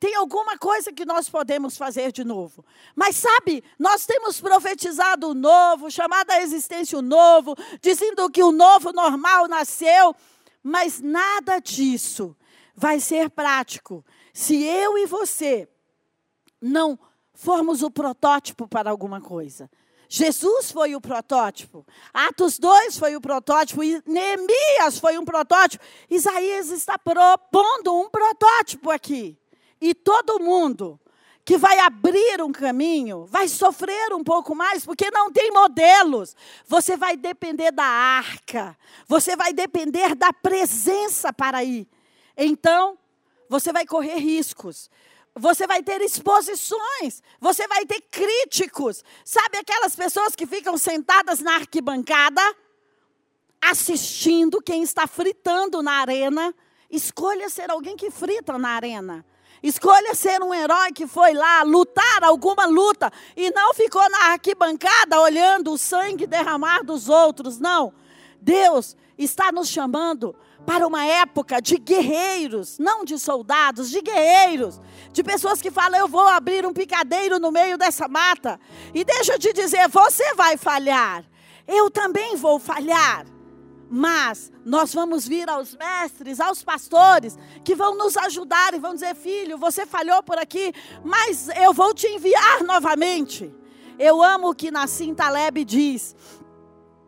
Tem 0.00 0.14
alguma 0.14 0.56
coisa 0.56 0.90
que 0.90 1.04
nós 1.04 1.28
podemos 1.28 1.76
fazer 1.76 2.10
de 2.10 2.24
novo. 2.24 2.64
Mas 2.96 3.16
sabe, 3.16 3.62
nós 3.78 4.06
temos 4.06 4.40
profetizado 4.40 5.28
o 5.28 5.34
novo, 5.34 5.90
chamado 5.90 6.30
a 6.30 6.40
existência 6.40 6.98
o 6.98 7.02
novo, 7.02 7.54
dizendo 7.82 8.30
que 8.30 8.42
o 8.42 8.50
novo 8.50 8.94
normal 8.94 9.46
nasceu, 9.46 10.16
mas 10.62 11.00
nada 11.02 11.58
disso 11.58 12.34
vai 12.74 12.98
ser 12.98 13.28
prático 13.28 14.02
se 14.32 14.62
eu 14.64 14.96
e 14.96 15.04
você 15.04 15.68
não 16.58 16.98
formos 17.34 17.82
o 17.82 17.90
protótipo 17.90 18.66
para 18.66 18.88
alguma 18.88 19.20
coisa. 19.20 19.70
Jesus 20.08 20.72
foi 20.72 20.96
o 20.96 21.00
protótipo. 21.00 21.86
Atos 22.12 22.58
2 22.58 22.98
foi 22.98 23.14
o 23.16 23.20
protótipo. 23.20 23.82
Neemias 24.06 24.98
foi 24.98 25.18
um 25.18 25.24
protótipo. 25.24 25.84
Isaías 26.08 26.70
está 26.70 26.98
propondo 26.98 27.94
um 27.94 28.08
protótipo 28.08 28.90
aqui. 28.90 29.38
E 29.80 29.94
todo 29.94 30.40
mundo 30.40 31.00
que 31.44 31.56
vai 31.56 31.78
abrir 31.80 32.40
um 32.42 32.52
caminho 32.52 33.26
vai 33.26 33.48
sofrer 33.48 34.12
um 34.12 34.22
pouco 34.22 34.54
mais, 34.54 34.84
porque 34.84 35.10
não 35.10 35.32
tem 35.32 35.50
modelos. 35.50 36.36
Você 36.66 36.96
vai 36.96 37.16
depender 37.16 37.72
da 37.72 37.84
arca, 37.84 38.76
você 39.08 39.34
vai 39.34 39.52
depender 39.52 40.14
da 40.14 40.32
presença 40.32 41.32
para 41.32 41.64
ir. 41.64 41.88
Então, 42.36 42.98
você 43.48 43.72
vai 43.72 43.84
correr 43.84 44.18
riscos. 44.18 44.90
Você 45.34 45.66
vai 45.66 45.82
ter 45.82 46.00
exposições, 46.02 47.22
você 47.40 47.66
vai 47.68 47.86
ter 47.86 48.00
críticos. 48.00 49.04
Sabe 49.24 49.58
aquelas 49.58 49.94
pessoas 49.94 50.34
que 50.34 50.46
ficam 50.46 50.76
sentadas 50.76 51.40
na 51.40 51.54
arquibancada, 51.54 52.42
assistindo 53.60 54.60
quem 54.60 54.82
está 54.82 55.06
fritando 55.06 55.82
na 55.82 56.00
arena? 56.00 56.54
Escolha 56.90 57.48
ser 57.48 57.70
alguém 57.70 57.96
que 57.96 58.10
frita 58.10 58.58
na 58.58 58.70
arena. 58.70 59.24
Escolha 59.62 60.14
ser 60.14 60.42
um 60.42 60.54
herói 60.54 60.92
que 60.92 61.06
foi 61.06 61.34
lá 61.34 61.62
lutar 61.62 62.24
alguma 62.24 62.66
luta 62.66 63.12
e 63.36 63.50
não 63.50 63.74
ficou 63.74 64.08
na 64.08 64.32
arquibancada 64.32 65.20
olhando 65.20 65.72
o 65.72 65.78
sangue 65.78 66.26
derramar 66.26 66.82
dos 66.82 67.08
outros. 67.08 67.58
Não. 67.58 67.92
Deus 68.40 68.96
está 69.18 69.52
nos 69.52 69.68
chamando 69.68 70.34
para 70.64 70.86
uma 70.86 71.04
época 71.04 71.60
de 71.60 71.76
guerreiros, 71.76 72.78
não 72.78 73.04
de 73.04 73.18
soldados, 73.18 73.90
de 73.90 74.00
guerreiros, 74.00 74.80
de 75.12 75.22
pessoas 75.22 75.60
que 75.60 75.70
falam: 75.70 75.98
Eu 75.98 76.08
vou 76.08 76.26
abrir 76.26 76.64
um 76.64 76.72
picadeiro 76.72 77.38
no 77.38 77.52
meio 77.52 77.76
dessa 77.76 78.08
mata. 78.08 78.58
E 78.94 79.04
deixa 79.04 79.34
eu 79.34 79.38
te 79.38 79.52
dizer: 79.52 79.88
você 79.88 80.34
vai 80.34 80.56
falhar, 80.56 81.24
eu 81.66 81.90
também 81.90 82.36
vou 82.36 82.58
falhar. 82.58 83.26
Mas 83.92 84.52
nós 84.64 84.94
vamos 84.94 85.26
vir 85.26 85.50
aos 85.50 85.74
mestres, 85.74 86.40
aos 86.40 86.62
pastores, 86.62 87.36
que 87.64 87.74
vão 87.74 87.96
nos 87.96 88.16
ajudar 88.16 88.72
e 88.72 88.78
vão 88.78 88.94
dizer: 88.94 89.16
filho, 89.16 89.58
você 89.58 89.84
falhou 89.84 90.22
por 90.22 90.38
aqui, 90.38 90.72
mas 91.02 91.48
eu 91.56 91.72
vou 91.72 91.92
te 91.92 92.06
enviar 92.06 92.62
novamente. 92.62 93.52
Eu 93.98 94.22
amo 94.22 94.50
o 94.50 94.54
que 94.54 94.70
Nassim 94.70 95.12
Taleb 95.12 95.64
diz. 95.64 96.14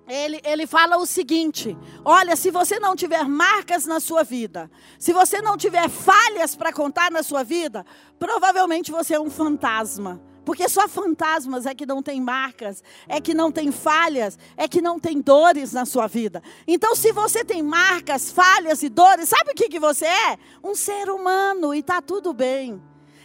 Ele, 0.08 0.40
ele 0.42 0.66
fala 0.66 0.96
o 0.96 1.06
seguinte: 1.06 1.78
olha, 2.04 2.34
se 2.34 2.50
você 2.50 2.80
não 2.80 2.96
tiver 2.96 3.24
marcas 3.28 3.86
na 3.86 4.00
sua 4.00 4.24
vida, 4.24 4.68
se 4.98 5.12
você 5.12 5.40
não 5.40 5.56
tiver 5.56 5.88
falhas 5.88 6.56
para 6.56 6.72
contar 6.72 7.12
na 7.12 7.22
sua 7.22 7.44
vida, 7.44 7.86
provavelmente 8.18 8.90
você 8.90 9.14
é 9.14 9.20
um 9.20 9.30
fantasma. 9.30 10.20
Porque 10.44 10.68
só 10.68 10.88
fantasmas 10.88 11.66
é 11.66 11.74
que 11.74 11.86
não 11.86 12.02
tem 12.02 12.20
marcas, 12.20 12.82
é 13.06 13.20
que 13.20 13.32
não 13.32 13.52
tem 13.52 13.70
falhas, 13.70 14.38
é 14.56 14.66
que 14.66 14.82
não 14.82 14.98
tem 14.98 15.20
dores 15.20 15.72
na 15.72 15.84
sua 15.84 16.06
vida. 16.06 16.42
Então, 16.66 16.96
se 16.96 17.12
você 17.12 17.44
tem 17.44 17.62
marcas, 17.62 18.30
falhas 18.30 18.82
e 18.82 18.88
dores, 18.88 19.28
sabe 19.28 19.52
o 19.52 19.54
que, 19.54 19.68
que 19.68 19.78
você 19.78 20.06
é? 20.06 20.38
Um 20.62 20.74
ser 20.74 21.08
humano 21.10 21.72
e 21.72 21.78
está 21.78 22.02
tudo 22.02 22.32
bem. 22.32 22.82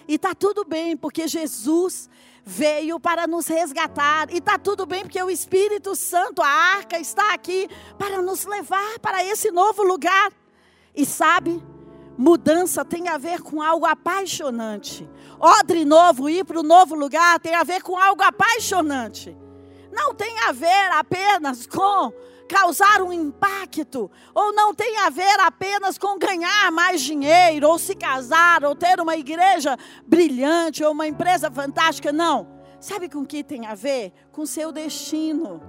E 0.07 0.15
está 0.15 0.35
tudo 0.35 0.63
bem, 0.63 0.95
porque 0.95 1.27
Jesus 1.27 2.07
veio 2.45 2.99
para 2.99 3.25
nos 3.25 3.47
resgatar. 3.47 4.31
E 4.31 4.37
está 4.37 4.57
tudo 4.59 4.85
bem, 4.85 5.01
porque 5.01 5.21
o 5.21 5.29
Espírito 5.29 5.95
Santo, 5.95 6.41
a 6.41 6.47
arca, 6.47 6.99
está 6.99 7.33
aqui 7.33 7.67
para 7.97 8.21
nos 8.21 8.45
levar 8.45 8.99
para 8.99 9.23
esse 9.23 9.49
novo 9.49 9.83
lugar. 9.83 10.31
E 10.95 11.03
sabe, 11.05 11.61
mudança 12.15 12.85
tem 12.85 13.09
a 13.09 13.17
ver 13.17 13.41
com 13.41 13.61
algo 13.61 13.85
apaixonante 13.85 15.07
odre 15.39 15.85
novo, 15.85 16.29
ir 16.29 16.43
para 16.45 16.59
o 16.59 16.63
novo 16.63 16.95
lugar, 16.95 17.39
tem 17.39 17.55
a 17.55 17.63
ver 17.63 17.81
com 17.81 17.97
algo 17.97 18.21
apaixonante. 18.21 19.37
Não 19.91 20.13
tem 20.13 20.39
a 20.41 20.51
ver 20.51 20.91
apenas 20.91 21.65
com 21.65 22.11
causar 22.47 23.01
um 23.01 23.11
impacto, 23.11 24.09
ou 24.33 24.53
não 24.53 24.73
tem 24.73 24.97
a 24.99 25.09
ver 25.09 25.39
apenas 25.41 25.97
com 25.97 26.17
ganhar 26.17 26.71
mais 26.71 27.01
dinheiro, 27.01 27.67
ou 27.67 27.77
se 27.77 27.93
casar, 27.93 28.63
ou 28.63 28.73
ter 28.73 28.99
uma 28.99 29.17
igreja 29.17 29.77
brilhante, 30.05 30.83
ou 30.83 30.91
uma 30.91 31.07
empresa 31.07 31.51
fantástica. 31.51 32.11
Não. 32.11 32.47
Sabe 32.79 33.09
com 33.09 33.25
que 33.25 33.43
tem 33.43 33.65
a 33.65 33.75
ver? 33.75 34.13
Com 34.31 34.45
seu 34.45 34.71
destino. 34.71 35.61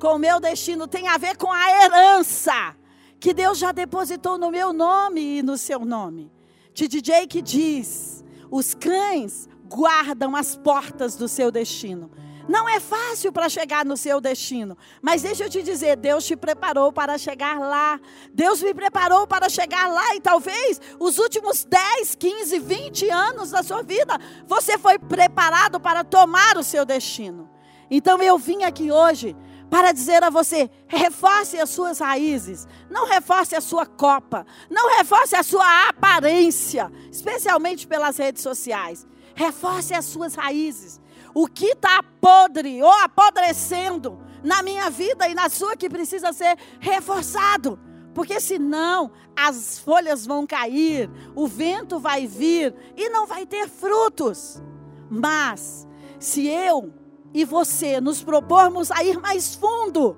Com 0.00 0.16
o 0.16 0.18
meu 0.18 0.40
destino 0.40 0.88
tem 0.88 1.08
a 1.08 1.16
ver 1.16 1.36
com 1.36 1.52
a 1.52 1.84
herança 1.84 2.74
que 3.20 3.32
Deus 3.32 3.56
já 3.56 3.72
depositou 3.72 4.36
no 4.36 4.50
meu 4.50 4.70
nome 4.70 5.38
e 5.38 5.42
no 5.42 5.56
seu 5.56 5.80
nome. 5.80 6.30
DJ 6.74 7.26
que 7.26 7.40
diz: 7.40 8.13
os 8.50 8.74
cães 8.74 9.48
guardam 9.68 10.36
as 10.36 10.56
portas 10.56 11.16
do 11.16 11.28
seu 11.28 11.50
destino. 11.50 12.10
Não 12.48 12.68
é 12.68 12.78
fácil 12.78 13.32
para 13.32 13.48
chegar 13.48 13.86
no 13.86 13.96
seu 13.96 14.20
destino, 14.20 14.76
mas 15.00 15.22
deixa 15.22 15.44
eu 15.44 15.50
te 15.50 15.62
dizer, 15.62 15.96
Deus 15.96 16.26
te 16.26 16.36
preparou 16.36 16.92
para 16.92 17.16
chegar 17.16 17.58
lá. 17.58 17.98
Deus 18.34 18.62
me 18.62 18.74
preparou 18.74 19.26
para 19.26 19.48
chegar 19.48 19.88
lá 19.88 20.14
e 20.14 20.20
talvez 20.20 20.80
os 21.00 21.18
últimos 21.18 21.64
10, 21.64 22.14
15, 22.14 22.58
20 22.58 23.10
anos 23.10 23.50
da 23.50 23.62
sua 23.62 23.82
vida, 23.82 24.18
você 24.46 24.76
foi 24.76 24.98
preparado 24.98 25.80
para 25.80 26.04
tomar 26.04 26.58
o 26.58 26.62
seu 26.62 26.84
destino. 26.84 27.48
Então 27.90 28.22
eu 28.22 28.36
vim 28.36 28.62
aqui 28.62 28.92
hoje 28.92 29.34
para 29.74 29.90
dizer 29.90 30.22
a 30.22 30.30
você: 30.30 30.70
reforce 30.86 31.58
as 31.58 31.68
suas 31.68 31.98
raízes, 31.98 32.68
não 32.88 33.08
reforce 33.08 33.56
a 33.56 33.60
sua 33.60 33.84
copa, 33.84 34.46
não 34.70 34.98
reforce 34.98 35.34
a 35.34 35.42
sua 35.42 35.88
aparência, 35.88 36.92
especialmente 37.10 37.84
pelas 37.84 38.16
redes 38.16 38.40
sociais. 38.40 39.04
Reforce 39.34 39.92
as 39.92 40.04
suas 40.04 40.36
raízes 40.36 41.00
o 41.34 41.48
que 41.48 41.72
está 41.72 42.00
podre 42.20 42.80
ou 42.80 42.92
apodrecendo 43.02 44.16
na 44.44 44.62
minha 44.62 44.88
vida 44.90 45.28
e 45.28 45.34
na 45.34 45.48
sua 45.48 45.76
que 45.76 45.90
precisa 45.90 46.32
ser 46.32 46.56
reforçado. 46.78 47.76
Porque 48.14 48.38
senão 48.38 49.10
as 49.34 49.80
folhas 49.80 50.24
vão 50.24 50.46
cair, 50.46 51.10
o 51.34 51.48
vento 51.48 51.98
vai 51.98 52.28
vir 52.28 52.72
e 52.96 53.08
não 53.08 53.26
vai 53.26 53.44
ter 53.44 53.68
frutos. 53.68 54.62
Mas 55.10 55.84
se 56.20 56.46
eu 56.46 56.94
e 57.34 57.44
você 57.44 58.00
nos 58.00 58.22
propormos 58.22 58.92
a 58.92 59.02
ir 59.02 59.20
mais 59.20 59.56
fundo 59.56 60.16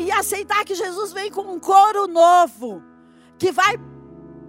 e 0.00 0.10
aceitar 0.12 0.64
que 0.64 0.76
Jesus 0.76 1.12
vem 1.12 1.30
com 1.30 1.42
um 1.42 1.58
couro 1.58 2.06
novo, 2.06 2.80
que 3.36 3.50
vai 3.50 3.76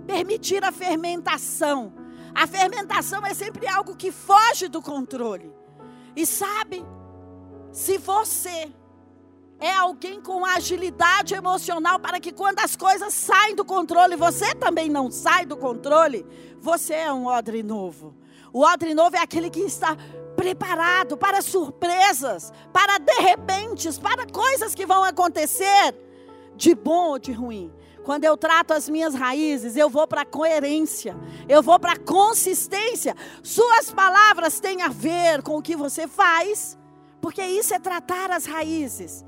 permitir 0.06 0.64
a 0.64 0.72
fermentação. 0.72 1.92
A 2.34 2.46
fermentação 2.46 3.26
é 3.26 3.34
sempre 3.34 3.68
algo 3.68 3.96
que 3.96 4.12
foge 4.12 4.68
do 4.68 4.84
controle. 4.84 5.52
E 6.16 6.26
sabe, 6.28 6.86
se 7.72 7.98
você 7.98 8.72
é 9.60 9.74
alguém 9.74 10.22
com 10.22 10.46
agilidade 10.46 11.34
emocional 11.34 12.00
para 12.00 12.20
que 12.20 12.32
quando 12.32 12.60
as 12.60 12.76
coisas 12.76 13.14
saem 13.14 13.56
do 13.56 13.66
controle, 13.66 14.16
você 14.16 14.54
também 14.54 14.90
não 14.90 15.10
sai 15.10 15.46
do 15.46 15.58
controle, 15.58 16.26
você 16.60 16.94
é 16.94 17.12
um 17.12 17.26
odre 17.26 17.64
novo. 17.64 18.16
O 18.54 18.62
odre 18.62 18.94
novo 18.94 19.16
é 19.16 19.20
aquele 19.20 19.50
que 19.50 19.62
está 19.62 19.98
preparado 20.46 21.18
para 21.18 21.42
surpresas, 21.42 22.54
para 22.72 23.00
de 23.00 23.14
repentes, 23.14 23.98
para 23.98 24.28
coisas 24.28 24.76
que 24.76 24.86
vão 24.86 25.04
acontecer, 25.04 25.96
de 26.56 26.76
bom 26.76 27.10
ou 27.10 27.20
de 27.20 27.32
ruim. 27.32 27.74
Quando 28.04 28.26
eu 28.26 28.38
trato 28.38 28.72
as 28.72 28.88
minhas 28.88 29.16
raízes, 29.16 29.76
eu 29.76 29.90
vou 29.90 30.06
para 30.08 30.22
a 30.22 30.26
coerência, 30.26 31.18
eu 31.50 31.64
vou 31.64 31.80
para 31.80 31.94
a 31.94 32.00
consistência. 32.00 33.16
Suas 33.42 33.90
palavras 33.90 34.60
têm 34.60 34.84
a 34.84 34.88
ver 34.88 35.42
com 35.42 35.58
o 35.58 35.64
que 35.64 35.76
você 35.76 36.08
faz, 36.08 36.78
porque 37.20 37.44
isso 37.44 37.74
é 37.74 37.80
tratar 37.80 38.30
as 38.30 38.46
raízes. 38.46 39.26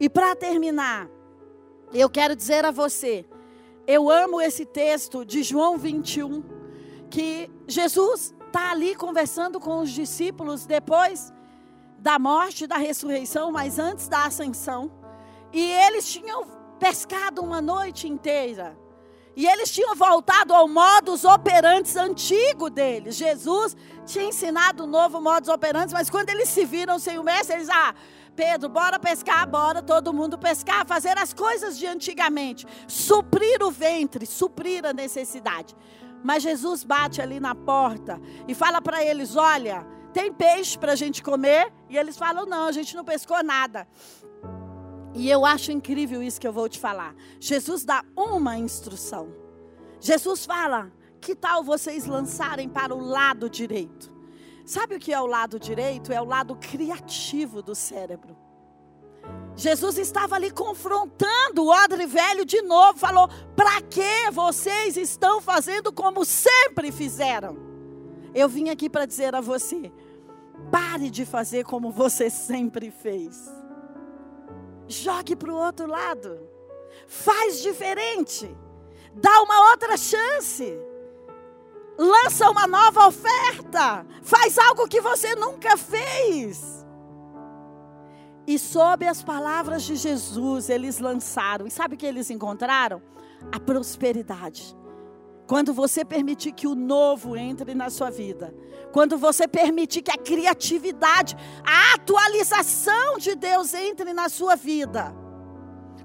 E 0.00 0.08
para 0.08 0.34
terminar, 0.34 1.10
eu 1.92 2.08
quero 2.08 2.34
dizer 2.34 2.64
a 2.64 2.70
você, 2.70 3.26
eu 3.86 4.08
amo 4.08 4.40
esse 4.40 4.64
texto 4.64 5.26
de 5.26 5.42
João 5.42 5.76
21, 5.76 6.42
que 7.10 7.50
Jesus 7.68 8.34
está 8.50 8.72
ali 8.72 8.96
conversando 8.96 9.60
com 9.60 9.78
os 9.78 9.90
discípulos 9.90 10.66
depois 10.66 11.32
da 11.98 12.18
morte, 12.18 12.66
da 12.66 12.76
ressurreição, 12.76 13.52
mas 13.52 13.78
antes 13.78 14.08
da 14.08 14.24
ascensão. 14.24 14.90
E 15.52 15.70
eles 15.70 16.10
tinham 16.10 16.44
pescado 16.78 17.42
uma 17.42 17.60
noite 17.60 18.08
inteira. 18.08 18.76
E 19.36 19.46
eles 19.46 19.70
tinham 19.70 19.94
voltado 19.94 20.52
ao 20.52 20.66
modus 20.66 21.24
operantes 21.24 21.94
antigo 21.94 22.68
deles. 22.68 23.14
Jesus 23.14 23.76
tinha 24.04 24.24
ensinado 24.24 24.84
um 24.84 24.86
novo 24.88 25.20
modus 25.20 25.48
operantes, 25.48 25.92
mas 25.92 26.10
quando 26.10 26.30
eles 26.30 26.48
se 26.48 26.64
viram 26.64 26.98
sem 26.98 27.18
o 27.18 27.22
mestre, 27.22 27.54
eles, 27.54 27.68
ah, 27.68 27.94
Pedro, 28.34 28.68
bora 28.68 28.98
pescar, 28.98 29.48
bora 29.48 29.80
todo 29.80 30.12
mundo 30.12 30.36
pescar, 30.36 30.84
fazer 30.86 31.16
as 31.18 31.32
coisas 31.32 31.78
de 31.78 31.86
antigamente, 31.86 32.66
suprir 32.88 33.62
o 33.62 33.70
ventre, 33.70 34.26
suprir 34.26 34.84
a 34.84 34.92
necessidade. 34.92 35.76
Mas 36.22 36.42
Jesus 36.42 36.84
bate 36.84 37.20
ali 37.20 37.40
na 37.40 37.54
porta 37.54 38.20
e 38.46 38.54
fala 38.54 38.80
para 38.80 39.04
eles: 39.04 39.36
olha, 39.36 39.86
tem 40.12 40.32
peixe 40.32 40.78
para 40.78 40.92
a 40.92 40.96
gente 40.96 41.22
comer? 41.22 41.72
E 41.88 41.96
eles 41.96 42.16
falam: 42.16 42.46
não, 42.46 42.66
a 42.66 42.72
gente 42.72 42.94
não 42.94 43.04
pescou 43.04 43.42
nada. 43.42 43.86
E 45.14 45.28
eu 45.28 45.44
acho 45.44 45.72
incrível 45.72 46.22
isso 46.22 46.40
que 46.40 46.46
eu 46.46 46.52
vou 46.52 46.68
te 46.68 46.78
falar. 46.78 47.14
Jesus 47.40 47.84
dá 47.84 48.04
uma 48.16 48.56
instrução. 48.58 49.34
Jesus 50.00 50.44
fala: 50.46 50.92
que 51.20 51.34
tal 51.34 51.62
vocês 51.62 52.06
lançarem 52.06 52.68
para 52.68 52.94
o 52.94 53.00
lado 53.00 53.48
direito? 53.48 54.12
Sabe 54.64 54.94
o 54.94 54.98
que 55.00 55.12
é 55.12 55.20
o 55.20 55.26
lado 55.26 55.58
direito? 55.58 56.12
É 56.12 56.20
o 56.20 56.24
lado 56.24 56.56
criativo 56.56 57.62
do 57.62 57.74
cérebro. 57.74 58.36
Jesus 59.56 59.98
estava 59.98 60.36
ali 60.36 60.50
confrontando 60.50 61.64
o 61.64 61.68
odre 61.68 62.06
velho 62.06 62.44
de 62.44 62.62
novo, 62.62 62.98
falou: 62.98 63.28
"Para 63.54 63.80
que 63.82 64.30
vocês 64.30 64.96
estão 64.96 65.40
fazendo 65.40 65.92
como 65.92 66.24
sempre 66.24 66.90
fizeram?" 66.90 67.56
Eu 68.34 68.48
vim 68.48 68.70
aqui 68.70 68.88
para 68.88 69.06
dizer 69.06 69.34
a 69.34 69.40
você: 69.40 69.92
pare 70.70 71.10
de 71.10 71.26
fazer 71.26 71.64
como 71.64 71.90
você 71.90 72.30
sempre 72.30 72.90
fez 72.90 73.60
jogue 74.90 75.36
para 75.36 75.52
o 75.52 75.56
outro 75.56 75.86
lado. 75.86 76.38
Faz 77.06 77.62
diferente. 77.62 78.54
Dá 79.14 79.42
uma 79.42 79.70
outra 79.70 79.96
chance. 79.96 80.78
Lança 81.96 82.50
uma 82.50 82.66
nova 82.66 83.06
oferta. 83.06 84.04
Faz 84.22 84.58
algo 84.58 84.88
que 84.88 85.00
você 85.00 85.34
nunca 85.34 85.76
fez. 85.76 86.79
E 88.50 88.58
sob 88.58 89.06
as 89.06 89.22
palavras 89.22 89.84
de 89.84 89.94
Jesus, 89.94 90.68
eles 90.68 90.98
lançaram. 90.98 91.68
E 91.68 91.70
sabe 91.70 91.94
o 91.94 91.96
que 91.96 92.04
eles 92.04 92.30
encontraram? 92.30 93.00
A 93.52 93.60
prosperidade. 93.60 94.76
Quando 95.46 95.72
você 95.72 96.04
permitir 96.04 96.50
que 96.50 96.66
o 96.66 96.74
novo 96.74 97.36
entre 97.36 97.76
na 97.76 97.88
sua 97.90 98.10
vida, 98.10 98.52
quando 98.92 99.16
você 99.16 99.46
permitir 99.46 100.02
que 100.02 100.10
a 100.10 100.18
criatividade, 100.18 101.36
a 101.64 101.94
atualização 101.94 103.18
de 103.18 103.36
Deus 103.36 103.72
entre 103.72 104.12
na 104.12 104.28
sua 104.28 104.56
vida, 104.56 105.14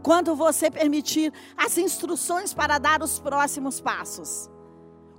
quando 0.04 0.36
você 0.36 0.70
permitir 0.70 1.34
as 1.58 1.80
instruções 1.80 2.54
para 2.54 2.78
dar 2.78 3.02
os 3.02 3.20
próximos 3.20 3.82
passos, 3.82 4.52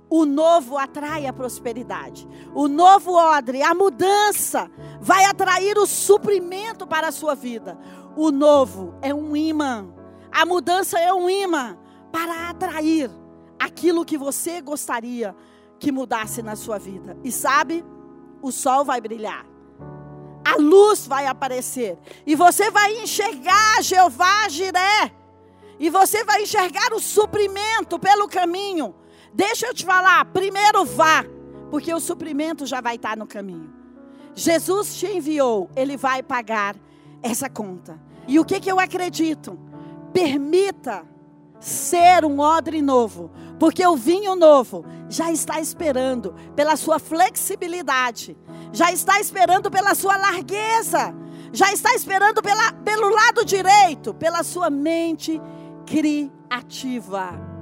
o 0.09 0.25
novo 0.25 0.77
atrai 0.77 1.25
a 1.27 1.33
prosperidade. 1.33 2.27
O 2.53 2.67
novo 2.67 3.13
odre, 3.13 3.61
a 3.61 3.73
mudança, 3.73 4.71
vai 5.01 5.25
atrair 5.25 5.77
o 5.77 5.85
suprimento 5.85 6.87
para 6.87 7.09
a 7.09 7.11
sua 7.11 7.35
vida. 7.35 7.77
O 8.15 8.31
novo 8.31 8.95
é 9.01 9.13
um 9.13 9.35
imã. 9.35 9.87
A 10.31 10.45
mudança 10.45 10.99
é 10.99 11.13
um 11.13 11.29
imã 11.29 11.77
para 12.11 12.49
atrair 12.49 13.11
aquilo 13.59 14.05
que 14.05 14.17
você 14.17 14.61
gostaria 14.61 15.35
que 15.79 15.91
mudasse 15.91 16.41
na 16.41 16.55
sua 16.55 16.79
vida. 16.79 17.17
E 17.23 17.31
sabe? 17.31 17.83
O 18.41 18.51
sol 18.51 18.85
vai 18.85 19.01
brilhar. 19.01 19.45
A 20.45 20.55
luz 20.55 21.05
vai 21.05 21.27
aparecer. 21.27 21.97
E 22.25 22.33
você 22.33 22.71
vai 22.71 23.01
enxergar 23.01 23.81
Jeová 23.81 24.47
Jiré. 24.47 25.11
E 25.79 25.89
você 25.89 26.23
vai 26.23 26.43
enxergar 26.43 26.93
o 26.93 26.99
suprimento 26.99 27.99
pelo 27.99 28.27
caminho. 28.27 28.95
Deixa 29.37 29.67
eu 29.67 29.73
te 29.73 29.85
falar, 29.85 30.25
primeiro 30.25 30.83
vá, 30.83 31.23
porque 31.69 31.93
o 31.93 31.99
suprimento 31.99 32.65
já 32.65 32.81
vai 32.81 32.95
estar 32.95 33.15
no 33.15 33.27
caminho. 33.27 33.71
Jesus 34.33 34.95
te 34.95 35.05
enviou, 35.05 35.69
ele 35.75 35.95
vai 35.95 36.23
pagar 36.23 36.75
essa 37.21 37.47
conta. 37.47 37.99
E 38.27 38.39
o 38.39 38.43
que, 38.43 38.59
que 38.59 38.71
eu 38.71 38.79
acredito? 38.79 39.55
Permita 40.11 41.05
ser 41.59 42.25
um 42.25 42.39
odre 42.39 42.81
novo, 42.81 43.29
porque 43.59 43.85
o 43.85 43.95
vinho 43.95 44.35
novo 44.35 44.83
já 45.07 45.31
está 45.31 45.61
esperando 45.61 46.33
pela 46.55 46.75
sua 46.75 46.97
flexibilidade, 46.97 48.35
já 48.73 48.91
está 48.91 49.19
esperando 49.19 49.69
pela 49.69 49.93
sua 49.93 50.17
largueza, 50.17 51.13
já 51.53 51.71
está 51.71 51.93
esperando 51.93 52.41
pela, 52.41 52.73
pelo 52.73 53.07
lado 53.09 53.45
direito, 53.45 54.15
pela 54.15 54.41
sua 54.41 54.71
mente 54.71 55.39
criativa. 55.85 57.56